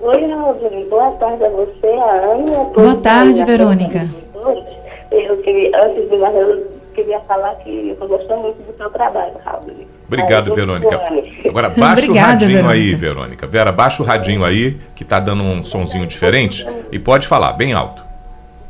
Oi, 0.00 0.26
Raul. 0.26 0.86
Boa 0.88 1.10
tarde 1.12 1.44
a 1.44 1.48
você, 1.50 1.86
a 1.86 2.32
Ana. 2.32 2.64
Boa 2.74 2.96
tarde, 2.96 3.44
Verônica. 3.44 4.08
Eu 5.10 5.36
queria, 5.38 5.70
antes 5.84 6.08
de 6.08 6.16
mais, 6.16 6.34
eu 6.34 6.66
queria 6.94 7.20
falar 7.20 7.54
que 7.56 7.88
eu 7.88 7.92
estou 7.92 8.08
gostando 8.08 8.42
muito 8.42 8.62
do 8.62 8.76
seu 8.76 8.88
trabalho, 8.90 9.34
Raul. 9.44 9.66
Obrigado, 10.06 10.54
Verônica. 10.54 11.00
Agora, 11.46 11.68
baixa 11.68 11.92
Obrigada, 12.04 12.16
o 12.16 12.30
radinho 12.30 12.48
Verônica. 12.50 12.72
aí, 12.72 12.94
Verônica. 12.94 13.46
Vera, 13.46 13.70
baixa 13.72 14.02
o 14.02 14.06
radinho 14.06 14.44
aí, 14.44 14.76
que 14.96 15.02
está 15.02 15.20
dando 15.20 15.42
um 15.42 15.62
sonzinho 15.62 16.06
diferente. 16.06 16.66
E 16.90 16.98
pode 16.98 17.26
falar, 17.26 17.52
bem 17.52 17.74
alto. 17.74 18.02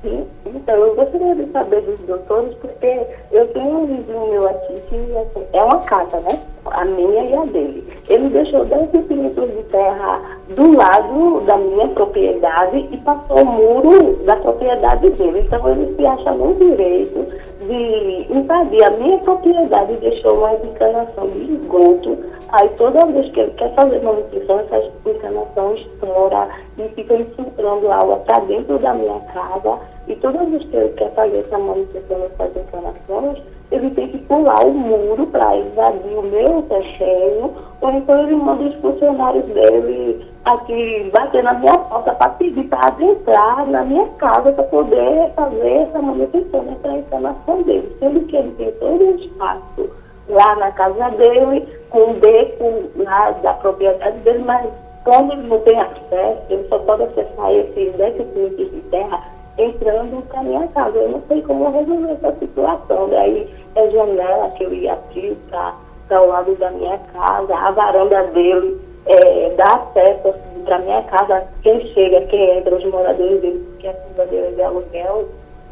Sim. 0.03 0.27
Então, 0.47 0.75
eu 0.75 0.95
gostaria 0.95 1.35
de 1.37 1.51
saber 1.53 1.81
dos 1.83 2.01
doutores, 2.01 2.57
porque 2.57 3.01
eu 3.31 3.47
tenho 3.49 3.83
um 3.83 3.87
vizinho 3.87 4.31
meu 4.31 4.49
aqui 4.49 4.75
que 4.89 4.97
assim, 4.97 5.47
é 5.53 5.63
uma 5.63 5.79
casa, 5.79 6.19
né? 6.21 6.39
A 6.67 6.85
minha 6.85 7.25
e 7.25 7.35
a 7.35 7.45
dele. 7.45 7.85
Ele 8.11 8.29
deixou 8.29 8.65
10 8.65 8.91
centímetros 8.91 9.49
de 9.51 9.63
terra 9.71 10.21
do 10.49 10.77
lado 10.77 11.43
da 11.47 11.57
minha 11.57 11.87
propriedade 11.89 12.89
e 12.91 12.97
passou 12.99 13.43
o 13.43 13.47
muro 13.47 14.17
da 14.25 14.35
propriedade 14.35 15.11
dele. 15.11 15.45
Então, 15.47 15.69
ele 15.69 15.95
se 15.95 16.05
acha 16.05 16.33
no 16.33 16.53
direito 16.55 17.25
de 17.61 18.27
invadir 18.37 18.85
a 18.85 18.91
minha 18.91 19.19
propriedade 19.19 19.93
e 19.93 19.97
deixou 19.99 20.39
uma 20.39 20.55
encanação 20.55 21.29
de 21.29 21.53
esgoto. 21.55 22.19
Aí 22.49 22.69
toda 22.71 23.07
vez 23.07 23.31
que 23.31 23.39
ele 23.39 23.53
quer 23.53 23.73
fazer 23.75 24.03
manutenção, 24.03 24.59
essa 24.59 24.91
encanação 25.09 25.75
estoura 25.77 26.49
e 26.79 26.89
fica 26.89 27.15
infiltrando 27.15 27.93
água 27.93 28.17
para 28.17 28.41
dentro 28.41 28.77
da 28.81 28.93
minha 28.93 29.21
casa. 29.33 29.79
E 30.09 30.17
toda 30.17 30.45
vez 30.47 30.65
que 30.65 30.77
ele 30.77 30.89
quer 30.95 31.13
fazer 31.13 31.39
essa 31.39 31.59
manutenção 31.59 32.19
nessas 32.19 32.57
encanações, 32.57 33.39
ele 33.71 33.91
tem 33.91 34.09
que 34.09 34.19
pular 34.19 34.65
o 34.65 34.73
muro 34.73 35.27
para 35.27 35.57
invadir 35.57 36.19
o 36.19 36.23
meu 36.23 36.63
terreno, 36.63 37.53
ou 37.81 37.91
então 37.93 38.23
ele 38.23 38.37
manda 38.37 38.65
os 38.65 38.75
funcionários 38.77 39.45
dele 39.47 40.31
aqui 40.45 41.11
bater 41.13 41.43
na 41.43 41.55
minha 41.55 41.77
porta 41.79 42.13
para 42.13 42.31
pedir 42.31 42.65
para 42.65 42.89
adentrar 42.89 43.67
na 43.67 43.85
minha 43.85 44.07
casa 44.19 44.53
para 44.53 44.65
poder 44.65 45.31
fazer 45.35 45.69
essa 45.69 46.01
manutenção 46.01 46.63
nessa 46.63 46.89
instalação 46.89 47.63
dele. 47.63 47.97
Sendo 47.99 48.21
que 48.21 48.37
ele 48.37 48.51
tem 48.53 48.73
todo 48.73 49.05
um 49.05 49.17
espaço 49.17 49.91
lá 50.29 50.57
na 50.57 50.71
casa 50.73 51.11
dele, 51.11 51.67
com 51.91 51.99
um 51.99 52.15
beco 52.15 52.91
lá 52.97 53.31
da 53.43 53.53
propriedade 53.55 54.19
dele, 54.19 54.45
mas 54.45 54.67
como 55.05 55.33
ele 55.33 55.49
não 55.49 55.59
tem 55.61 55.79
acesso, 55.79 56.43
ele 56.49 56.67
só 56.69 56.79
pode 56.79 57.03
acessar 57.03 57.53
esses 57.53 57.93
10 57.95 58.17
centímetros 58.17 58.71
de 58.71 58.81
terra 58.91 59.23
entrando 59.59 60.23
para 60.29 60.43
minha 60.43 60.67
casa. 60.69 60.97
Eu 60.97 61.09
não 61.11 61.23
sei 61.29 61.43
como 61.43 61.71
resolver 61.71 62.13
essa 62.13 62.33
situação. 62.39 63.09
Daí 63.09 63.49
é 63.75 63.91
janela 63.91 64.51
que 64.51 64.65
eu 64.65 64.73
ia 64.73 64.93
abrir 64.93 65.37
para 65.51 66.23
o 66.23 66.27
lado 66.29 66.55
da 66.57 66.71
minha 66.71 66.99
casa, 67.13 67.55
a 67.55 67.71
varanda 67.71 68.25
dele 68.29 68.81
é, 69.07 69.55
dá 69.57 69.75
acesso 69.75 70.29
assim, 70.29 70.65
para 70.65 70.79
minha 70.81 71.03
casa, 71.03 71.45
quem 71.63 71.81
chega, 71.89 72.21
quem 72.23 72.59
entra, 72.59 72.75
os 72.75 72.85
moradores 72.85 73.41
dele, 73.41 73.67
a 73.79 73.83
casa 73.83 74.31
dele 74.31 74.47
é 74.47 74.51
de 74.51 74.63
aluguel, 74.63 75.29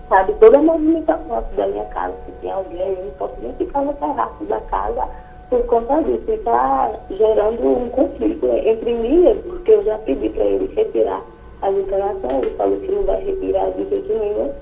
sabe, 0.09 0.33
toda 0.35 0.59
a 0.59 0.63
movimentação 0.63 1.45
da 1.57 1.67
minha 1.67 1.85
casa, 1.87 2.15
se 2.25 2.33
tem 2.41 2.51
alguém, 2.51 2.81
eu 2.81 3.05
não 3.05 3.11
posso 3.13 3.35
nem 3.41 3.53
ficar 3.55 3.83
no 3.83 3.93
terraço 3.95 4.45
da 4.45 4.61
casa 4.61 5.09
por 5.51 5.65
conta 5.67 6.03
disso. 6.03 6.31
Está 6.31 6.91
gerando 7.11 7.67
um 7.67 7.89
conflito 7.91 8.47
entre 8.47 8.95
mim 8.95 9.23
e 9.23 9.27
ele, 9.27 9.43
porque 9.43 9.73
eu 9.73 9.85
já 9.85 9.99
pedi 9.99 10.29
para 10.29 10.45
ele 10.45 10.75
retirar 10.75 11.23
as 11.63 11.75
instalações, 11.75 12.43
ele 12.43 12.51
falou 12.57 12.79
que 12.79 12.93
não 12.93 13.03
vai 13.03 13.25
retirar 13.25 13.71
de 13.73 13.89
jeito 13.89 14.13
nenhum. 14.13 14.53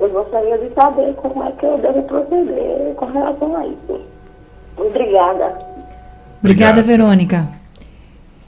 Eu 0.00 0.10
gostaria 0.10 0.58
de 0.58 0.74
saber 0.74 1.14
como 1.14 1.42
é 1.44 1.52
que 1.52 1.64
eu 1.64 1.78
devo 1.78 2.02
proceder 2.02 2.94
com 2.96 3.06
relação 3.06 3.56
a 3.56 3.66
isso. 3.66 4.00
Obrigada. 4.76 5.58
Obrigada, 6.40 6.82
Verônica. 6.82 7.48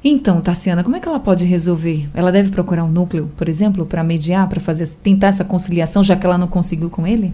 Então, 0.04 0.40
Tassiana, 0.40 0.84
como 0.84 0.96
é 0.96 1.00
que 1.00 1.08
ela 1.08 1.18
pode 1.18 1.44
resolver? 1.44 2.08
Ela 2.14 2.30
deve 2.30 2.50
procurar 2.50 2.84
um 2.84 2.88
núcleo, 2.88 3.30
por 3.36 3.48
exemplo, 3.48 3.84
para 3.86 4.04
mediar, 4.04 4.48
para 4.48 4.60
fazer 4.60 4.86
tentar 5.02 5.28
essa 5.28 5.44
conciliação, 5.44 6.04
já 6.04 6.14
que 6.14 6.24
ela 6.24 6.38
não 6.38 6.46
conseguiu 6.46 6.90
com 6.90 7.06
ele? 7.06 7.32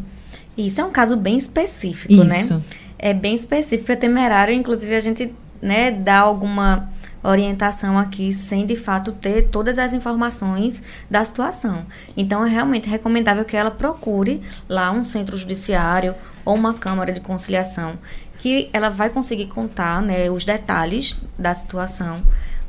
Isso 0.56 0.80
é 0.80 0.84
um 0.84 0.90
caso 0.90 1.16
bem 1.16 1.36
específico, 1.36 2.12
Isso. 2.12 2.54
né? 2.54 2.62
É 2.98 3.12
bem 3.12 3.34
específico, 3.34 3.90
é 3.90 3.96
temerário, 3.96 4.54
inclusive 4.54 4.94
a 4.94 5.00
gente, 5.00 5.34
né, 5.60 5.90
dá 5.90 6.20
alguma 6.20 6.88
orientação 7.22 7.98
aqui 7.98 8.32
sem 8.32 8.66
de 8.66 8.76
fato 8.76 9.12
ter 9.12 9.48
todas 9.48 9.78
as 9.78 9.92
informações 9.92 10.82
da 11.10 11.24
situação. 11.24 11.86
Então 12.16 12.44
é 12.44 12.48
realmente 12.48 12.88
recomendável 12.88 13.44
que 13.44 13.56
ela 13.56 13.70
procure 13.70 14.42
lá 14.68 14.90
um 14.90 15.04
centro 15.04 15.36
judiciário 15.36 16.14
ou 16.44 16.54
uma 16.54 16.74
câmara 16.74 17.12
de 17.12 17.20
conciliação 17.20 17.98
que 18.38 18.68
ela 18.72 18.88
vai 18.88 19.08
conseguir 19.08 19.46
contar 19.46 20.02
né, 20.02 20.28
os 20.28 20.44
detalhes 20.44 21.16
da 21.38 21.54
situação 21.54 22.20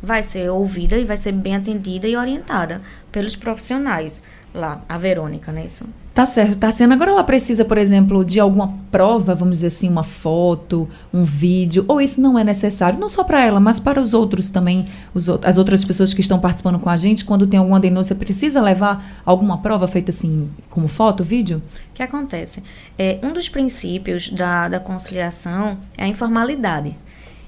vai 0.04 0.22
ser 0.22 0.50
ouvida 0.50 0.98
e 0.98 1.06
vai 1.06 1.18
ser 1.18 1.32
bem 1.32 1.56
atendida 1.56 2.08
e 2.08 2.16
orientada 2.16 2.80
pelos 3.12 3.36
profissionais 3.36 4.22
lá, 4.54 4.82
a 4.88 4.98
Verônica, 4.98 5.52
né? 5.52 5.66
Isso. 5.66 5.86
Tá 6.13 6.28
certo, 6.28 6.58
Tassiana. 6.58 6.94
Agora 6.94 7.10
ela 7.10 7.24
precisa, 7.24 7.66
por 7.66 7.76
exemplo, 7.76 8.24
de 8.24 8.39
alguma 8.39 8.76
prova, 8.92 9.34
vamos 9.34 9.58
dizer 9.58 9.68
assim, 9.68 9.89
uma 9.89 10.04
foto, 10.04 10.88
um 11.12 11.24
vídeo, 11.24 11.84
ou 11.88 12.00
isso 12.00 12.22
não 12.22 12.38
é 12.38 12.44
necessário, 12.44 13.00
não 13.00 13.10
só 13.10 13.24
para 13.24 13.44
ela, 13.44 13.60
mas 13.60 13.80
para 13.80 14.00
os 14.00 14.13
outros 14.13 14.52
também, 14.52 14.88
os, 15.12 15.28
as 15.28 15.58
outras 15.58 15.84
pessoas 15.84 16.13
que 16.13 16.22
estão 16.22 16.39
participando 16.39 16.78
com 16.78 16.88
a 16.88 16.96
gente, 16.96 17.26
quando 17.26 17.48
tem 17.48 17.60
alguma 17.60 17.80
denúncia, 17.80 18.16
precisa 18.16 18.62
levar 18.62 19.22
alguma 19.26 19.58
prova 19.58 19.88
feita 19.88 20.12
assim, 20.12 20.48
como 20.70 20.88
foto, 20.88 21.24
vídeo? 21.24 21.60
O 21.89 21.94
que 21.96 22.04
acontece? 22.04 22.62
É, 22.96 23.20
um 23.24 23.34
dos 23.34 23.50
princípios 23.50 24.30
da, 24.30 24.70
da 24.70 24.80
conciliação 24.80 25.80
é 25.98 26.04
a 26.04 26.08
informalidade. 26.08 26.96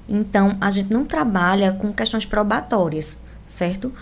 Então, 0.09 0.57
a 0.59 0.71
gente 0.71 0.91
não 0.91 1.05
trabalha 1.05 1.71
com 1.71 1.93
questões 1.93 2.25
probatórias, 2.25 3.17
certo? 3.45 3.93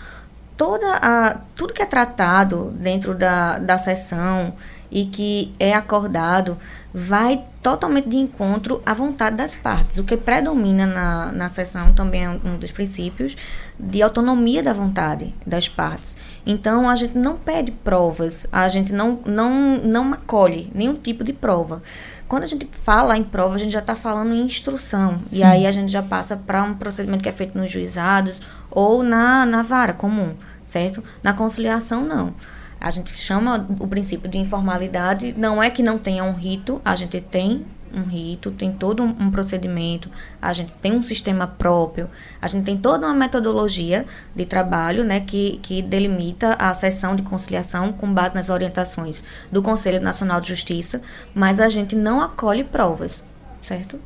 Toda 0.56 0.86
a, 0.96 1.38
tudo 1.56 1.72
que 1.72 1.82
é 1.82 1.86
tratado 1.86 2.70
dentro 2.72 3.14
da, 3.14 3.58
da 3.58 3.78
sessão 3.78 4.54
e 4.90 5.06
que 5.06 5.54
é 5.58 5.74
acordado 5.74 6.56
vai 6.96 7.42
totalmente 7.60 8.08
de 8.08 8.16
encontro 8.16 8.80
à 8.86 8.94
vontade 8.94 9.36
das 9.36 9.56
partes. 9.56 9.98
O 9.98 10.04
que 10.04 10.16
predomina 10.16 10.86
na, 10.86 11.32
na 11.32 11.48
sessão 11.48 11.92
também 11.92 12.24
é 12.24 12.30
um 12.30 12.56
dos 12.56 12.70
princípios 12.70 13.36
de 13.78 14.00
autonomia 14.00 14.62
da 14.62 14.72
vontade 14.72 15.34
das 15.44 15.66
partes. 15.66 16.16
Então, 16.46 16.88
a 16.88 16.94
gente 16.94 17.18
não 17.18 17.36
pede 17.36 17.72
provas, 17.72 18.46
a 18.52 18.68
gente 18.68 18.92
não, 18.92 19.18
não, 19.26 19.78
não 19.78 20.12
acolhe 20.12 20.70
nenhum 20.72 20.94
tipo 20.94 21.24
de 21.24 21.32
prova. 21.32 21.82
Quando 22.28 22.44
a 22.44 22.46
gente 22.46 22.68
fala 22.72 23.16
em 23.16 23.22
prova, 23.22 23.54
a 23.54 23.58
gente 23.58 23.72
já 23.72 23.80
está 23.80 23.94
falando 23.94 24.32
em 24.32 24.42
instrução. 24.42 25.20
Sim. 25.30 25.38
E 25.38 25.42
aí 25.42 25.66
a 25.66 25.72
gente 25.72 25.92
já 25.92 26.02
passa 26.02 26.36
para 26.36 26.62
um 26.62 26.74
procedimento 26.74 27.22
que 27.22 27.28
é 27.28 27.32
feito 27.32 27.56
nos 27.56 27.70
juizados 27.70 28.40
ou 28.70 29.02
na, 29.02 29.44
na 29.44 29.62
vara 29.62 29.92
comum, 29.92 30.34
certo? 30.64 31.02
Na 31.22 31.32
conciliação, 31.32 32.04
não. 32.04 32.34
A 32.80 32.90
gente 32.90 33.16
chama 33.16 33.66
o 33.80 33.86
princípio 33.86 34.28
de 34.28 34.38
informalidade, 34.38 35.34
não 35.36 35.62
é 35.62 35.70
que 35.70 35.82
não 35.82 35.98
tenha 35.98 36.24
um 36.24 36.32
rito, 36.32 36.80
a 36.84 36.94
gente 36.96 37.20
tem 37.20 37.64
um 37.94 38.02
rito, 38.02 38.50
tem 38.50 38.72
todo 38.72 39.02
um, 39.02 39.08
um, 39.08 39.30
procedimento, 39.30 40.10
a 40.40 40.52
gente 40.52 40.72
tem 40.74 40.92
um 40.92 41.02
sistema 41.02 41.46
próprio, 41.46 42.08
a 42.40 42.48
gente 42.48 42.64
tem 42.64 42.76
toda 42.76 43.06
uma 43.06 43.14
metodologia 43.14 44.04
de 44.34 44.44
trabalho 44.44 45.04
né, 45.04 45.20
que, 45.20 45.58
que 45.62 45.80
delimita 45.82 46.54
a 46.54 46.72
sessão 46.74 47.14
de 47.14 47.22
conciliação 47.22 47.92
com 47.92 48.12
base 48.12 48.34
nas 48.34 48.50
orientações 48.50 49.24
do 49.50 49.62
Conselho 49.62 50.00
Nacional 50.00 50.40
de 50.40 50.48
Justiça, 50.48 51.00
mas 51.34 51.60
a 51.60 51.68
gente 51.68 51.94
não 51.94 52.20
acolhe 52.20 52.64
provas, 52.64 53.24
certo? 53.62 53.98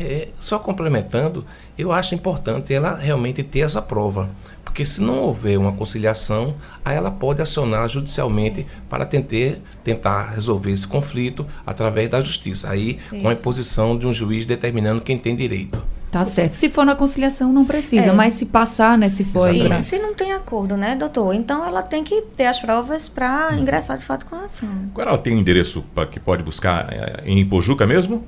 É, 0.00 0.28
só 0.40 0.58
complementando, 0.58 1.44
eu 1.76 1.92
acho 1.92 2.14
importante 2.14 2.72
ela 2.72 2.94
realmente 2.94 3.42
ter 3.42 3.60
essa 3.60 3.82
prova. 3.82 4.30
Porque 4.72 4.86
se 4.86 5.02
não 5.02 5.18
houver 5.18 5.58
uma 5.58 5.70
conciliação, 5.72 6.54
aí 6.82 6.96
ela 6.96 7.10
pode 7.10 7.42
acionar 7.42 7.86
judicialmente 7.90 8.66
para 8.88 9.04
tentar, 9.04 9.58
tentar 9.84 10.30
resolver 10.30 10.72
esse 10.72 10.86
conflito 10.86 11.46
através 11.66 12.08
da 12.08 12.22
justiça. 12.22 12.70
Aí, 12.70 12.98
Isso. 13.12 13.20
com 13.20 13.28
a 13.28 13.34
imposição 13.34 13.98
de 13.98 14.06
um 14.06 14.14
juiz 14.14 14.46
determinando 14.46 15.02
quem 15.02 15.18
tem 15.18 15.36
direito. 15.36 15.82
Tá 16.10 16.24
certo. 16.24 16.52
Se 16.52 16.70
for 16.70 16.86
na 16.86 16.94
conciliação, 16.94 17.52
não 17.52 17.66
precisa, 17.66 18.08
é. 18.08 18.12
mas 18.12 18.32
se 18.32 18.46
passar, 18.46 18.96
né, 18.96 19.10
se 19.10 19.24
for... 19.24 19.54
Isso, 19.54 19.82
se 19.82 19.98
não 19.98 20.14
tem 20.14 20.32
acordo, 20.32 20.74
né, 20.74 20.96
doutor? 20.96 21.34
Então, 21.34 21.66
ela 21.66 21.82
tem 21.82 22.02
que 22.02 22.22
ter 22.34 22.46
as 22.46 22.58
provas 22.58 23.10
para 23.10 23.50
hum. 23.52 23.58
ingressar 23.58 23.98
de 23.98 24.04
fato 24.06 24.24
com 24.24 24.36
a 24.36 24.44
ação. 24.44 24.70
Agora 24.90 25.10
ela 25.10 25.18
tem 25.18 25.36
um 25.36 25.38
endereço 25.38 25.84
pra, 25.94 26.06
que 26.06 26.18
pode 26.18 26.42
buscar 26.42 26.90
é, 26.90 27.22
em 27.26 27.38
Ipojuca 27.40 27.86
mesmo? 27.86 28.24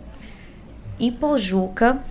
Ipojuca, 1.01 2.03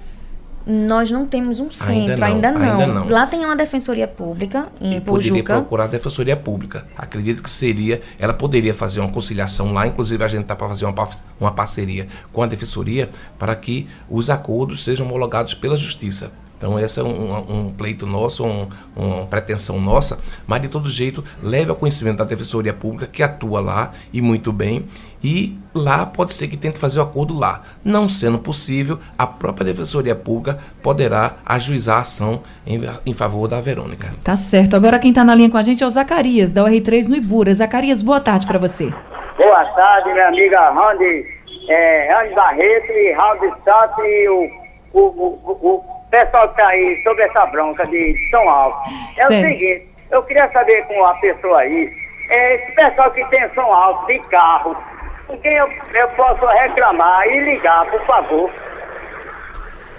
nós 0.65 1.11
não 1.11 1.25
temos 1.25 1.59
um 1.59 1.69
centro, 1.69 2.23
ainda 2.23 2.51
não. 2.51 2.61
Ainda 2.61 2.87
não. 2.87 3.07
Lá 3.07 3.27
tem 3.27 3.45
uma 3.45 3.55
defensoria 3.55 4.07
pública 4.07 4.67
em 4.79 4.97
e 4.97 5.01
Pojuca. 5.01 5.29
poderia 5.29 5.43
procurar 5.43 5.83
a 5.85 5.87
defensoria 5.87 6.37
pública. 6.37 6.85
Acredito 6.97 7.43
que 7.43 7.51
seria, 7.51 8.01
ela 8.17 8.33
poderia 8.33 8.73
fazer 8.73 8.99
uma 8.99 9.09
conciliação 9.09 9.73
lá, 9.73 9.85
inclusive 9.87 10.23
a 10.23 10.27
gente 10.27 10.43
está 10.43 10.55
para 10.55 10.69
fazer 10.69 10.85
uma, 10.85 11.09
uma 11.39 11.51
parceria 11.51 12.07
com 12.31 12.41
a 12.41 12.47
defensoria 12.47 13.09
para 13.37 13.55
que 13.55 13.87
os 14.09 14.29
acordos 14.29 14.83
sejam 14.83 15.05
homologados 15.05 15.53
pela 15.53 15.75
justiça. 15.75 16.31
Então, 16.63 16.79
esse 16.79 16.97
é 16.97 17.03
um, 17.03 17.65
um 17.67 17.73
pleito 17.73 18.05
nosso, 18.05 18.45
um, 18.45 18.69
uma 18.95 19.25
pretensão 19.25 19.81
nossa, 19.81 20.21
mas 20.47 20.61
de 20.61 20.69
todo 20.69 20.87
jeito, 20.87 21.21
leve 21.43 21.69
ao 21.69 21.75
conhecimento 21.75 22.19
da 22.19 22.23
Defensoria 22.23 22.73
Pública, 22.73 23.05
que 23.05 23.21
atua 23.21 23.59
lá 23.59 23.91
e 24.13 24.21
muito 24.21 24.53
bem, 24.53 24.85
e 25.21 25.57
lá 25.75 26.05
pode 26.05 26.33
ser 26.33 26.47
que 26.47 26.55
tente 26.55 26.79
fazer 26.79 27.01
o 27.01 27.03
acordo 27.03 27.37
lá. 27.37 27.63
Não 27.83 28.07
sendo 28.07 28.39
possível, 28.39 28.97
a 29.17 29.27
própria 29.27 29.65
Defensoria 29.65 30.15
Pública 30.15 30.57
poderá 30.81 31.33
ajuizar 31.45 31.97
a 31.97 31.99
ação 31.99 32.41
em, 32.65 32.79
em 33.05 33.13
favor 33.13 33.49
da 33.49 33.59
Verônica. 33.59 34.11
Tá 34.23 34.37
certo. 34.37 34.77
Agora 34.77 34.99
quem 34.99 35.09
está 35.09 35.25
na 35.25 35.35
linha 35.35 35.49
com 35.49 35.57
a 35.57 35.63
gente 35.63 35.83
é 35.83 35.85
o 35.85 35.89
Zacarias, 35.89 36.53
da 36.53 36.63
UR3 36.63 37.09
no 37.09 37.17
Ibura. 37.17 37.53
Zacarias, 37.53 38.01
boa 38.01 38.21
tarde 38.21 38.47
para 38.47 38.57
você. 38.57 38.89
Boa 39.37 39.65
tarde, 39.75 40.13
minha 40.13 40.29
amiga 40.29 40.69
Randy, 40.69 41.25
é, 41.67 42.13
Randy 42.13 42.33
Barreto 42.33 42.89
e 42.89 43.11
Raul 43.11 43.53
Santos 43.65 44.05
e 44.05 44.29
o, 44.29 44.49
o, 44.93 45.01
o, 45.01 45.75
o 45.75 45.92
pessoal 46.13 46.47
que 46.49 46.61
está 46.61 46.67
aí 46.67 47.01
sobre 47.03 47.23
essa 47.23 47.45
bronca 47.47 47.87
de 47.87 48.15
São 48.29 48.47
Alto. 48.47 48.77
É 49.17 49.25
certo. 49.25 49.45
o 49.45 49.47
seguinte, 49.47 49.87
eu 50.11 50.23
queria 50.23 50.47
saber 50.51 50.85
com 50.85 51.03
a 51.03 51.15
pessoa 51.15 51.59
aí, 51.59 51.91
é, 52.29 52.55
esse 52.55 52.71
pessoal 52.75 53.09
que 53.09 53.25
tem 53.25 53.49
São 53.55 53.73
Alto 53.73 54.05
de 54.05 54.19
carro, 54.29 54.77
com 55.25 55.35
quem 55.37 55.53
eu, 55.53 55.67
eu 55.67 56.07
posso 56.09 56.45
reclamar 56.45 57.25
e 57.27 57.39
ligar, 57.39 57.89
por 57.89 58.05
favor. 58.05 58.51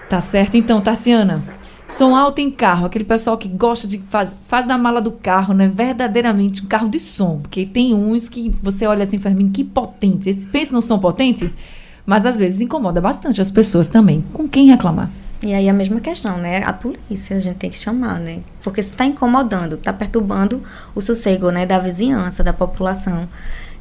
Tá 0.08 0.20
certo 0.20 0.56
então, 0.56 0.80
Tarciana. 0.80 1.42
Som 1.88 2.14
alto 2.14 2.40
em 2.40 2.50
carro, 2.50 2.86
aquele 2.86 3.04
pessoal 3.04 3.36
que 3.36 3.46
gosta 3.46 3.86
de 3.86 3.98
faz, 4.08 4.34
faz 4.48 4.66
da 4.66 4.78
mala 4.78 5.02
do 5.02 5.12
carro, 5.12 5.52
né? 5.52 5.68
Verdadeiramente 5.68 6.64
um 6.64 6.66
carro 6.66 6.88
de 6.88 6.98
som. 6.98 7.40
Porque 7.42 7.66
tem 7.66 7.92
uns 7.92 8.28
que 8.28 8.50
você 8.62 8.86
olha 8.86 9.02
assim, 9.02 9.18
Fermin, 9.18 9.50
que 9.50 9.62
potente. 9.62 10.32
Pensa 10.50 10.72
no 10.72 10.80
som 10.80 10.98
potente, 10.98 11.52
mas 12.06 12.24
às 12.24 12.38
vezes 12.38 12.62
incomoda 12.62 13.00
bastante 13.00 13.40
as 13.40 13.50
pessoas 13.50 13.86
também. 13.86 14.22
Com 14.32 14.48
quem 14.48 14.66
reclamar? 14.66 15.10
E 15.44 15.52
aí 15.52 15.68
a 15.68 15.72
mesma 15.74 16.00
questão, 16.00 16.38
né? 16.38 16.64
A 16.64 16.72
polícia 16.72 17.36
a 17.36 17.40
gente 17.40 17.56
tem 17.56 17.68
que 17.68 17.76
chamar, 17.76 18.18
né? 18.18 18.40
Porque 18.62 18.82
se 18.82 18.90
está 18.90 19.04
incomodando, 19.04 19.74
está 19.74 19.92
perturbando 19.92 20.62
o 20.94 21.02
sossego, 21.02 21.50
né, 21.50 21.66
da 21.66 21.78
vizinhança, 21.78 22.42
da 22.42 22.52
população, 22.52 23.28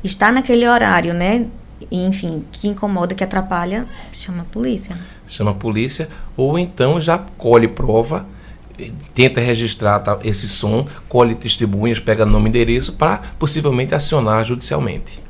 está 0.03 0.31
naquele 0.31 0.67
horário, 0.67 1.13
né? 1.13 1.47
enfim, 1.91 2.43
que 2.51 2.67
incomoda, 2.67 3.15
que 3.15 3.23
atrapalha, 3.23 3.85
chama 4.11 4.43
a 4.43 4.45
polícia. 4.45 4.95
Chama 5.27 5.51
a 5.51 5.53
polícia, 5.53 6.07
ou 6.37 6.57
então 6.57 6.99
já 6.99 7.17
colhe 7.17 7.67
prova, 7.67 8.25
tenta 9.13 9.41
registrar 9.41 9.99
tá, 9.99 10.17
esse 10.23 10.47
som, 10.47 10.87
colhe 11.07 11.35
testemunhas, 11.35 11.99
pega 11.99 12.25
nome 12.25 12.45
e 12.45 12.49
endereço 12.49 12.93
para 12.93 13.21
possivelmente 13.37 13.93
acionar 13.93 14.45
judicialmente. 14.45 15.21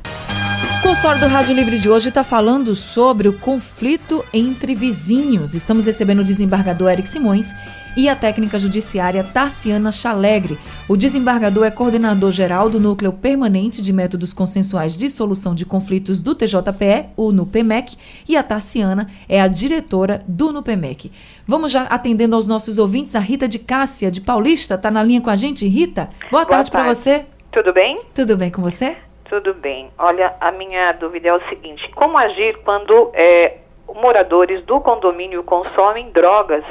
O 0.84 0.86
consultório 0.86 1.18
do 1.18 1.28
Rádio 1.28 1.54
Livre 1.54 1.78
de 1.78 1.88
hoje 1.88 2.10
está 2.10 2.22
falando 2.22 2.74
sobre 2.74 3.26
o 3.26 3.32
conflito 3.32 4.22
entre 4.34 4.74
vizinhos. 4.74 5.54
Estamos 5.54 5.86
recebendo 5.86 6.18
o 6.18 6.24
desembargador 6.24 6.90
Eric 6.90 7.08
Simões 7.08 7.54
e 7.96 8.06
a 8.06 8.14
técnica 8.14 8.58
judiciária 8.58 9.24
Tarciana 9.24 9.90
Chalegre. 9.90 10.58
O 10.86 10.94
desembargador 10.94 11.64
é 11.64 11.70
coordenador 11.70 12.30
geral 12.30 12.68
do 12.68 12.78
Núcleo 12.78 13.14
Permanente 13.14 13.80
de 13.80 13.94
Métodos 13.94 14.34
Consensuais 14.34 14.94
de 14.94 15.08
Solução 15.08 15.54
de 15.54 15.64
Conflitos 15.64 16.20
do 16.20 16.34
TJPE, 16.34 17.06
o 17.16 17.32
NUPEMEC, 17.32 17.96
e 18.28 18.36
a 18.36 18.42
Tarciana 18.42 19.08
é 19.26 19.40
a 19.40 19.48
diretora 19.48 20.22
do 20.28 20.52
NUPEMEC. 20.52 21.10
Vamos 21.48 21.72
já 21.72 21.84
atendendo 21.84 22.36
aos 22.36 22.46
nossos 22.46 22.76
ouvintes. 22.76 23.16
A 23.16 23.20
Rita 23.20 23.48
de 23.48 23.58
Cássia, 23.58 24.10
de 24.10 24.20
Paulista, 24.20 24.74
está 24.74 24.90
na 24.90 25.02
linha 25.02 25.22
com 25.22 25.30
a 25.30 25.36
gente. 25.36 25.66
Rita, 25.66 26.10
boa, 26.30 26.44
boa 26.44 26.44
tarde, 26.44 26.70
tarde. 26.70 26.70
para 26.70 26.94
você. 26.94 27.24
Tudo 27.50 27.72
bem? 27.72 28.02
Tudo 28.14 28.36
bem 28.36 28.50
com 28.50 28.60
você? 28.60 28.98
Tudo 29.24 29.54
bem. 29.54 29.90
Olha, 29.98 30.34
a 30.40 30.52
minha 30.52 30.92
dúvida 30.92 31.28
é 31.28 31.34
o 31.34 31.48
seguinte: 31.48 31.88
como 31.90 32.18
agir 32.18 32.58
quando 32.64 33.10
é, 33.14 33.58
moradores 33.94 34.64
do 34.64 34.80
condomínio 34.80 35.42
consomem 35.42 36.10
drogas 36.10 36.64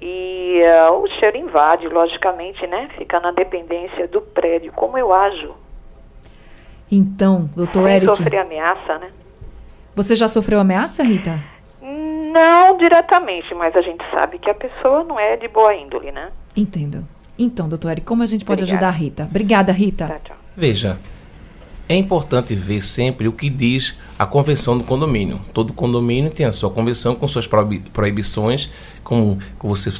e 0.00 0.60
uh, 0.90 0.92
o 0.92 1.08
cheiro 1.08 1.36
invade, 1.36 1.88
logicamente, 1.88 2.66
né? 2.66 2.88
Fica 2.98 3.18
na 3.20 3.30
dependência 3.30 4.06
do 4.08 4.20
prédio. 4.20 4.72
Como 4.72 4.98
eu 4.98 5.12
ajo? 5.12 5.54
Então, 6.90 7.48
doutor 7.56 7.84
Sem 7.84 7.94
Eric. 7.96 8.16
sofrer 8.16 8.38
ameaça, 8.38 8.98
né? 8.98 9.10
Você 9.94 10.14
já 10.14 10.28
sofreu 10.28 10.60
ameaça, 10.60 11.02
Rita? 11.02 11.42
Não 11.80 12.76
diretamente, 12.76 13.54
mas 13.54 13.74
a 13.74 13.80
gente 13.80 14.04
sabe 14.10 14.38
que 14.38 14.50
a 14.50 14.54
pessoa 14.54 15.02
não 15.02 15.18
é 15.18 15.36
de 15.36 15.48
boa 15.48 15.74
índole, 15.74 16.12
né? 16.12 16.30
Entendo. 16.54 17.02
Então, 17.38 17.68
doutor 17.68 17.92
Eric, 17.92 18.06
como 18.06 18.22
a 18.22 18.26
gente 18.26 18.44
pode 18.44 18.62
Obrigada. 18.62 18.86
ajudar 18.86 18.96
a 18.96 18.98
Rita? 18.98 19.22
Obrigada, 19.24 19.72
Rita. 19.72 20.06
Tá, 20.08 20.18
tchau. 20.22 20.36
Veja, 20.54 20.98
é 21.88 21.94
importante 21.94 22.54
ver 22.54 22.84
sempre 22.84 23.28
o 23.28 23.32
que 23.32 23.48
diz 23.48 23.94
a 24.18 24.26
convenção 24.26 24.76
do 24.76 24.84
condomínio. 24.84 25.40
Todo 25.52 25.72
condomínio 25.72 26.30
tem 26.30 26.46
a 26.46 26.52
sua 26.52 26.70
convenção 26.70 27.14
com 27.14 27.28
suas 27.28 27.48
proibições, 27.92 28.70
como, 29.04 29.38
você, 29.60 29.92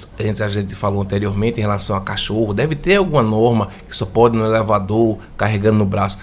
a 0.43 0.49
gente 0.49 0.75
falou 0.75 1.03
anteriormente 1.03 1.59
em 1.59 1.63
relação 1.63 1.97
a 1.97 2.01
cachorro. 2.01 2.53
Deve 2.53 2.75
ter 2.75 2.97
alguma 2.97 3.23
norma 3.23 3.69
que 3.89 3.97
só 3.97 4.05
pode 4.05 4.37
no 4.37 4.45
elevador, 4.45 5.19
carregando 5.37 5.79
no 5.79 5.85
braço. 5.87 6.19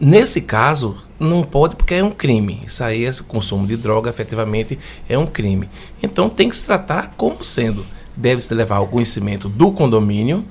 Nesse 0.00 0.40
caso, 0.40 0.98
não 1.18 1.44
pode 1.44 1.76
porque 1.76 1.94
é 1.94 2.02
um 2.02 2.10
crime. 2.10 2.60
Isso 2.66 2.82
aí, 2.82 3.04
esse 3.04 3.22
consumo 3.22 3.66
de 3.66 3.76
droga, 3.76 4.10
efetivamente, 4.10 4.78
é 5.08 5.16
um 5.16 5.26
crime. 5.26 5.68
Então 6.02 6.28
tem 6.28 6.48
que 6.48 6.56
se 6.56 6.66
tratar 6.66 7.14
como 7.16 7.44
sendo 7.44 7.86
deve-se 8.16 8.52
levar 8.54 8.76
ao 8.76 8.86
conhecimento 8.86 9.48
do 9.48 9.72
condomínio 9.72 10.44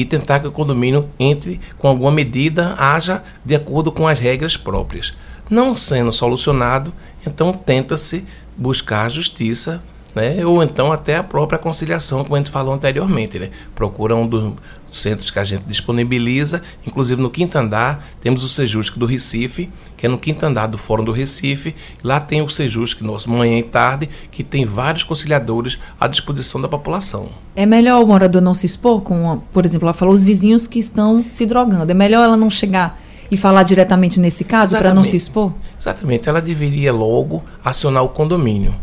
e 0.00 0.04
tentar 0.04 0.38
que 0.38 0.46
o 0.46 0.52
condomínio 0.52 1.08
entre 1.18 1.60
com 1.76 1.88
alguma 1.88 2.12
medida, 2.12 2.74
haja 2.78 3.24
de 3.44 3.56
acordo 3.56 3.90
com 3.90 4.06
as 4.06 4.16
regras 4.16 4.56
próprias. 4.56 5.12
Não 5.50 5.76
sendo 5.76 6.12
solucionado, 6.12 6.92
então 7.26 7.52
tenta-se 7.52 8.24
buscar 8.56 9.06
a 9.06 9.08
justiça 9.08 9.82
né? 10.14 10.44
ou 10.44 10.62
então 10.62 10.92
até 10.92 11.16
a 11.16 11.22
própria 11.22 11.58
conciliação, 11.58 12.22
como 12.22 12.34
a 12.34 12.38
gente 12.38 12.50
falou 12.50 12.74
anteriormente. 12.74 13.38
Né? 13.38 13.50
Procura 13.74 14.14
um 14.14 14.26
dos 14.26 14.54
centros 14.90 15.30
que 15.30 15.38
a 15.38 15.44
gente 15.44 15.64
disponibiliza, 15.64 16.62
inclusive 16.86 17.20
no 17.20 17.30
quinto 17.30 17.56
andar, 17.58 18.06
temos 18.20 18.42
o 18.42 18.48
Sejusc 18.48 18.98
do 18.98 19.06
Recife, 19.06 19.68
que 19.96 20.06
é 20.06 20.08
no 20.08 20.18
quinto 20.18 20.44
andar 20.44 20.66
do 20.66 20.78
Fórum 20.78 21.04
do 21.04 21.12
Recife. 21.12 21.74
Lá 22.02 22.20
tem 22.20 22.40
o 22.40 22.48
Sejusc 22.48 23.02
nosso, 23.02 23.28
manhã 23.30 23.58
e 23.58 23.62
tarde, 23.62 24.08
que 24.30 24.42
tem 24.42 24.64
vários 24.64 25.02
conciliadores 25.02 25.78
à 26.00 26.06
disposição 26.06 26.60
da 26.60 26.68
população. 26.68 27.28
É 27.54 27.66
melhor 27.66 28.02
o 28.02 28.06
morador 28.06 28.40
não 28.40 28.54
se 28.54 28.66
expor 28.66 29.00
com, 29.02 29.42
por 29.52 29.66
exemplo, 29.66 29.86
ela 29.86 29.92
falou 29.92 30.14
os 30.14 30.24
vizinhos 30.24 30.66
que 30.66 30.78
estão 30.78 31.24
se 31.30 31.44
drogando. 31.44 31.90
É 31.90 31.94
melhor 31.94 32.24
ela 32.24 32.36
não 32.36 32.48
chegar 32.48 33.00
e 33.30 33.36
falar 33.36 33.62
diretamente 33.62 34.18
nesse 34.18 34.44
caso 34.44 34.76
para 34.78 34.94
não 34.94 35.04
se 35.04 35.16
expor? 35.16 35.52
Exatamente. 35.78 36.28
Ela 36.28 36.40
deveria 36.40 36.92
logo 36.92 37.44
acionar 37.62 38.02
o 38.02 38.08
condomínio 38.08 38.74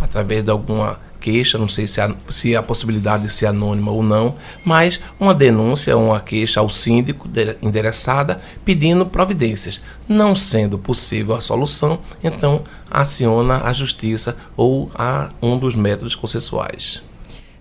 através 0.00 0.44
de 0.44 0.50
alguma 0.50 0.98
queixa, 1.20 1.58
não 1.58 1.68
sei 1.68 1.86
se 1.86 2.00
há, 2.00 2.12
se 2.30 2.56
há 2.56 2.62
possibilidade 2.62 3.24
de 3.24 3.32
ser 3.32 3.46
anônima 3.46 3.92
ou 3.92 4.02
não, 4.02 4.34
mas 4.64 5.00
uma 5.20 5.34
denúncia, 5.34 5.96
uma 5.96 6.18
queixa 6.18 6.60
ao 6.60 6.70
síndico 6.70 7.28
de, 7.28 7.56
endereçada 7.62 8.40
pedindo 8.64 9.04
providências. 9.04 9.80
Não 10.08 10.34
sendo 10.34 10.78
possível 10.78 11.34
a 11.34 11.40
solução, 11.40 12.00
então 12.24 12.62
aciona 12.90 13.62
a 13.64 13.72
justiça 13.72 14.36
ou 14.56 14.90
a 14.94 15.30
um 15.42 15.58
dos 15.58 15.74
métodos 15.74 16.16
processuais. 16.16 17.02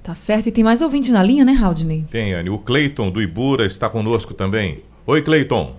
Tá 0.01 0.15
certo, 0.15 0.47
e 0.47 0.51
tem 0.51 0.63
mais 0.63 0.81
ouvinte 0.81 1.11
na 1.11 1.21
linha, 1.21 1.45
né, 1.45 1.51
Raudney? 1.51 2.05
Tem, 2.09 2.33
Anne. 2.33 2.49
O 2.49 2.57
Cleiton 2.57 3.11
do 3.11 3.21
Ibura 3.21 3.65
está 3.65 3.89
conosco 3.89 4.33
também. 4.33 4.81
Oi, 5.05 5.21
Cleiton. 5.21 5.75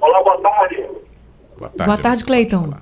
Olá, 0.00 0.22
boa 0.22 0.40
tarde. 0.40 0.82
Boa 1.56 1.70
tarde, 1.70 1.84
boa 1.84 1.98
tarde 1.98 2.24
Cleiton. 2.24 2.74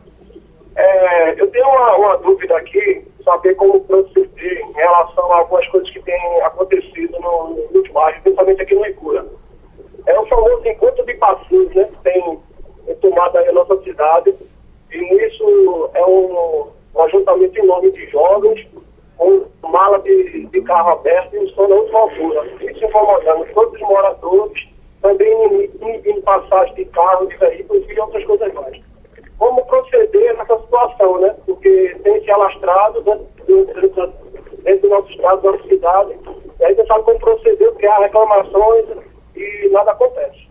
É, 0.74 1.40
eu 1.40 1.50
tenho 1.50 1.66
uma, 1.66 1.96
uma, 1.96 2.16
dúvida 2.18 2.56
aqui, 2.56 3.04
saber 3.24 3.54
como 3.56 3.80
proceder 3.80 4.60
em 4.60 4.72
relação 4.72 5.30
a 5.32 5.38
algumas 5.38 5.66
coisas 5.68 5.90
que 5.90 6.00
têm 6.00 6.40
acontecido 6.42 7.18
no, 7.20 7.68
nos 7.72 7.88
bairros, 7.90 8.22
principalmente 8.22 8.62
aqui 8.62 8.74
no 8.74 8.86
Icura. 8.86 9.26
É 10.06 10.18
o 10.18 10.26
famoso 10.26 10.66
encontro 10.66 11.04
de 11.04 11.14
pacientes, 11.14 11.74
né, 11.74 11.84
que 11.84 12.02
tem, 12.02 12.38
tomado 13.00 13.36
aí 13.36 13.48
a 13.48 13.52
nossa 13.52 13.76
cidade, 13.82 14.34
e 14.90 14.98
nisso 14.98 15.90
é 15.94 16.04
um, 16.04 16.66
um 16.94 17.02
ajuntamento 17.02 17.58
enorme 17.58 17.90
de 17.90 18.06
jovens, 18.06 18.66
com 19.18 19.44
mala 19.68 19.98
de, 20.00 20.46
de 20.46 20.62
carro 20.62 20.92
aberto 20.92 21.34
e 21.34 21.38
um 21.38 21.48
som 21.48 21.62
última 21.64 22.00
altura. 22.00 22.46
Isso 22.60 22.84
incomodando 22.84 23.46
todos 23.52 23.74
os 23.74 23.80
moradores, 23.80 24.68
também 25.02 25.70
inibindo 25.80 26.22
passagem 26.22 26.74
de 26.74 26.84
carro, 26.86 27.26
de 27.26 27.36
veículos 27.36 27.88
e 27.88 28.00
outras 28.00 28.24
coisas 28.24 28.52
mais 28.54 28.91
como 29.42 29.66
proceder 29.66 30.36
nessa 30.36 30.56
situação, 30.56 31.20
né? 31.20 31.34
Porque 31.44 31.96
tem 32.04 32.22
se 32.22 32.30
alastrado 32.30 33.02
dentro, 33.02 33.26
dentro, 33.44 34.12
dentro 34.62 34.82
do 34.82 34.88
nosso 34.88 35.10
estado, 35.10 35.42
da 35.42 35.50
nossa 35.50 35.64
cidade, 35.64 36.16
e 36.60 36.64
aí 36.64 36.72
você 36.76 36.86
sabe 36.86 37.02
como 37.02 37.18
proceder, 37.18 37.72
criar 37.72 37.98
reclamações 37.98 38.84
e 39.34 39.68
nada 39.72 39.90
acontece. 39.90 40.46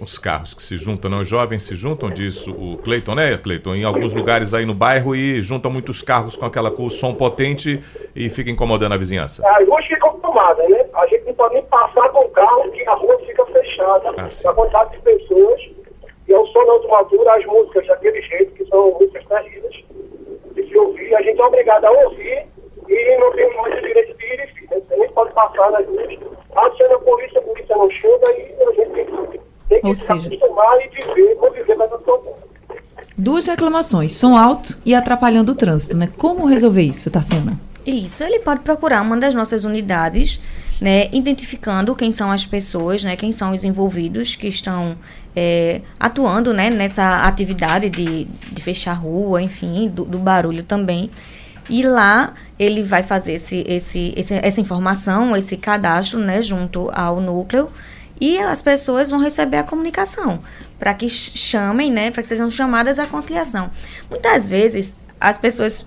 Os 0.00 0.18
carros 0.18 0.52
que 0.52 0.64
se 0.64 0.76
juntam, 0.76 1.08
não, 1.08 1.20
os 1.20 1.28
jovens 1.28 1.62
se 1.62 1.76
juntam, 1.76 2.10
diz 2.10 2.44
o 2.48 2.76
Cleiton, 2.82 3.14
né, 3.14 3.38
Cleiton? 3.38 3.76
Em 3.76 3.84
alguns 3.84 4.12
lugares 4.12 4.52
aí 4.52 4.66
no 4.66 4.74
bairro 4.74 5.14
e 5.14 5.40
juntam 5.40 5.70
muitos 5.70 6.02
carros 6.02 6.34
com 6.34 6.44
aquela 6.44 6.72
com 6.72 6.84
o 6.84 6.90
som 6.90 7.14
potente 7.14 7.84
e 8.16 8.28
fica 8.28 8.50
incomodando 8.50 8.94
a 8.94 8.96
vizinhança. 8.96 9.48
As 9.48 9.68
ruas 9.68 9.86
ficam 9.86 10.18
tomadas, 10.18 10.68
né? 10.68 10.84
A 10.94 11.06
gente 11.06 11.24
não 11.26 11.34
pode 11.34 11.54
nem 11.54 11.62
passar 11.66 12.08
com 12.08 12.24
o 12.24 12.30
carro, 12.30 12.62
porque 12.62 12.82
a 12.82 12.94
rua 12.94 13.16
fica 13.20 13.46
fechada. 13.46 14.12
Ah, 14.16 14.26
a 14.26 14.54
quantidade 14.54 14.90
de 14.90 15.02
pessoas 15.02 15.71
eu 16.32 16.46
sou 16.48 16.66
na 16.66 16.72
última 16.74 16.98
altura 16.98 17.34
as 17.34 17.44
músicas 17.46 17.86
daquele 17.86 18.20
jeito, 18.22 18.52
que 18.52 18.64
são 18.66 18.90
músicas 18.92 19.24
terríveis, 19.26 19.84
de 20.54 20.68
se 20.68 20.78
ouvir, 20.78 21.14
a 21.14 21.22
gente 21.22 21.40
é 21.40 21.44
obrigado 21.44 21.84
a 21.84 21.90
ouvir 21.90 22.46
e 22.88 23.18
não 23.18 23.32
tem 23.32 23.56
muito 23.56 23.80
direito 23.80 24.16
de 24.16 24.24
ir 24.24 24.50
e 24.62 24.94
A 24.94 24.96
gente 24.96 25.12
pode 25.12 25.32
passar 25.32 25.70
nas 25.70 25.86
ruas, 25.86 26.18
aciona 26.54 26.94
a 26.94 26.98
polícia, 26.98 27.38
a 27.38 27.42
polícia 27.42 27.76
não 27.76 27.90
chega 27.90 28.32
e 28.32 28.62
a 28.62 28.72
gente 28.72 28.92
tem 28.92 29.06
que, 29.06 29.40
tem 29.68 29.80
que 29.80 29.94
se 29.94 30.12
acostumar 30.12 30.78
e 30.80 30.88
viver, 30.88 31.36
conviver 31.36 31.76
nessa 31.78 31.98
situação. 31.98 32.34
Duas 33.16 33.46
reclamações, 33.46 34.12
som 34.12 34.36
alto 34.36 34.78
e 34.84 34.94
atrapalhando 34.94 35.52
o 35.52 35.54
trânsito, 35.54 35.96
né? 35.96 36.08
Como 36.16 36.46
resolver 36.46 36.82
isso, 36.82 37.10
Tassiana? 37.10 37.58
Isso, 37.86 38.22
ele 38.22 38.38
pode 38.38 38.60
procurar 38.60 39.02
uma 39.02 39.16
das 39.16 39.34
nossas 39.34 39.64
unidades, 39.64 40.40
né, 40.80 41.08
identificando 41.12 41.94
quem 41.96 42.12
são 42.12 42.30
as 42.30 42.46
pessoas, 42.46 43.02
né, 43.02 43.16
quem 43.16 43.32
são 43.32 43.52
os 43.52 43.64
envolvidos 43.64 44.36
que 44.36 44.46
estão 44.46 44.96
é, 45.34 45.80
atuando 45.98 46.52
né, 46.52 46.70
nessa 46.70 47.26
atividade 47.26 47.88
de, 47.88 48.24
de 48.24 48.62
fechar 48.62 48.92
rua, 48.92 49.40
enfim, 49.40 49.88
do, 49.88 50.04
do, 50.04 50.18
barulho 50.18 50.62
também. 50.62 51.10
E 51.68 51.82
lá 51.82 52.34
ele 52.58 52.82
vai 52.82 53.02
fazer 53.02 53.34
esse, 53.34 53.64
esse, 53.66 54.12
esse, 54.16 54.34
essa 54.34 54.60
informação, 54.60 55.36
esse 55.36 55.56
cadastro 55.56 56.18
né, 56.18 56.42
junto 56.42 56.90
ao 56.92 57.20
núcleo 57.20 57.70
e 58.20 58.38
as 58.38 58.60
pessoas 58.60 59.10
vão 59.10 59.20
receber 59.20 59.56
a 59.56 59.64
comunicação 59.64 60.40
para 60.78 60.94
que 60.94 61.08
chamem, 61.08 61.90
né, 61.90 62.10
para 62.10 62.22
que 62.22 62.28
sejam 62.28 62.50
chamadas 62.50 62.98
à 62.98 63.06
conciliação. 63.06 63.70
Muitas 64.10 64.48
vezes 64.48 64.96
as 65.20 65.38
pessoas 65.38 65.86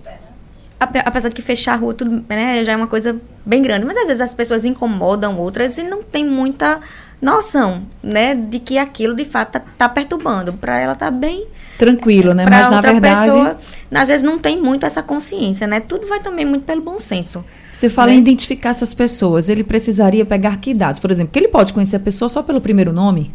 apesar 0.78 1.30
de 1.30 1.36
que 1.36 1.42
fechar 1.42 1.74
a 1.74 1.76
rua 1.78 1.94
tudo, 1.94 2.26
né, 2.28 2.64
já 2.64 2.74
é 2.74 2.76
uma 2.76 2.88
coisa 2.88 3.16
bem 3.46 3.62
grande, 3.62 3.86
mas 3.86 3.98
às 3.98 4.08
vezes 4.08 4.22
as 4.22 4.34
pessoas 4.34 4.66
incomodam 4.66 5.38
outras 5.40 5.78
e 5.78 5.84
não 5.84 6.04
tem 6.04 6.26
muita 6.26 6.82
noção, 7.26 7.82
né, 8.04 8.36
de 8.36 8.60
que 8.60 8.78
aquilo 8.78 9.16
de 9.16 9.26
fato 9.26 9.54
tá, 9.54 9.62
tá 9.78 9.90
perturbando. 9.90 10.54
Para 10.54 10.80
ela 10.80 10.94
tá 10.94 11.10
bem 11.10 11.48
tranquilo, 11.78 12.34
né? 12.34 12.46
Mas 12.50 12.70
na 12.70 12.80
verdade, 12.80 13.32
pessoa, 13.32 13.58
às 13.92 14.08
vezes 14.08 14.24
não 14.24 14.38
tem 14.38 14.62
muito 14.62 14.86
essa 14.86 15.02
consciência, 15.02 15.66
né? 15.66 15.80
Tudo 15.80 16.08
vai 16.08 16.20
também 16.20 16.46
muito 16.46 16.64
pelo 16.64 16.82
bom 16.82 17.00
senso. 17.00 17.44
Você 17.72 17.90
fala 17.90 18.10
né? 18.10 18.16
em 18.16 18.20
identificar 18.20 18.70
essas 18.70 18.94
pessoas, 18.94 19.50
ele 19.50 19.64
precisaria 19.64 20.24
pegar 20.24 20.58
que 20.58 20.74
dados? 20.74 21.00
Por 21.00 21.12
exemplo, 21.12 21.34
que 21.34 21.40
ele 21.40 21.48
pode 21.48 21.74
conhecer 21.74 21.96
a 21.96 22.00
pessoa 22.00 22.30
só 22.30 22.44
pelo 22.44 22.62
primeiro 22.62 22.94
nome? 22.94 23.32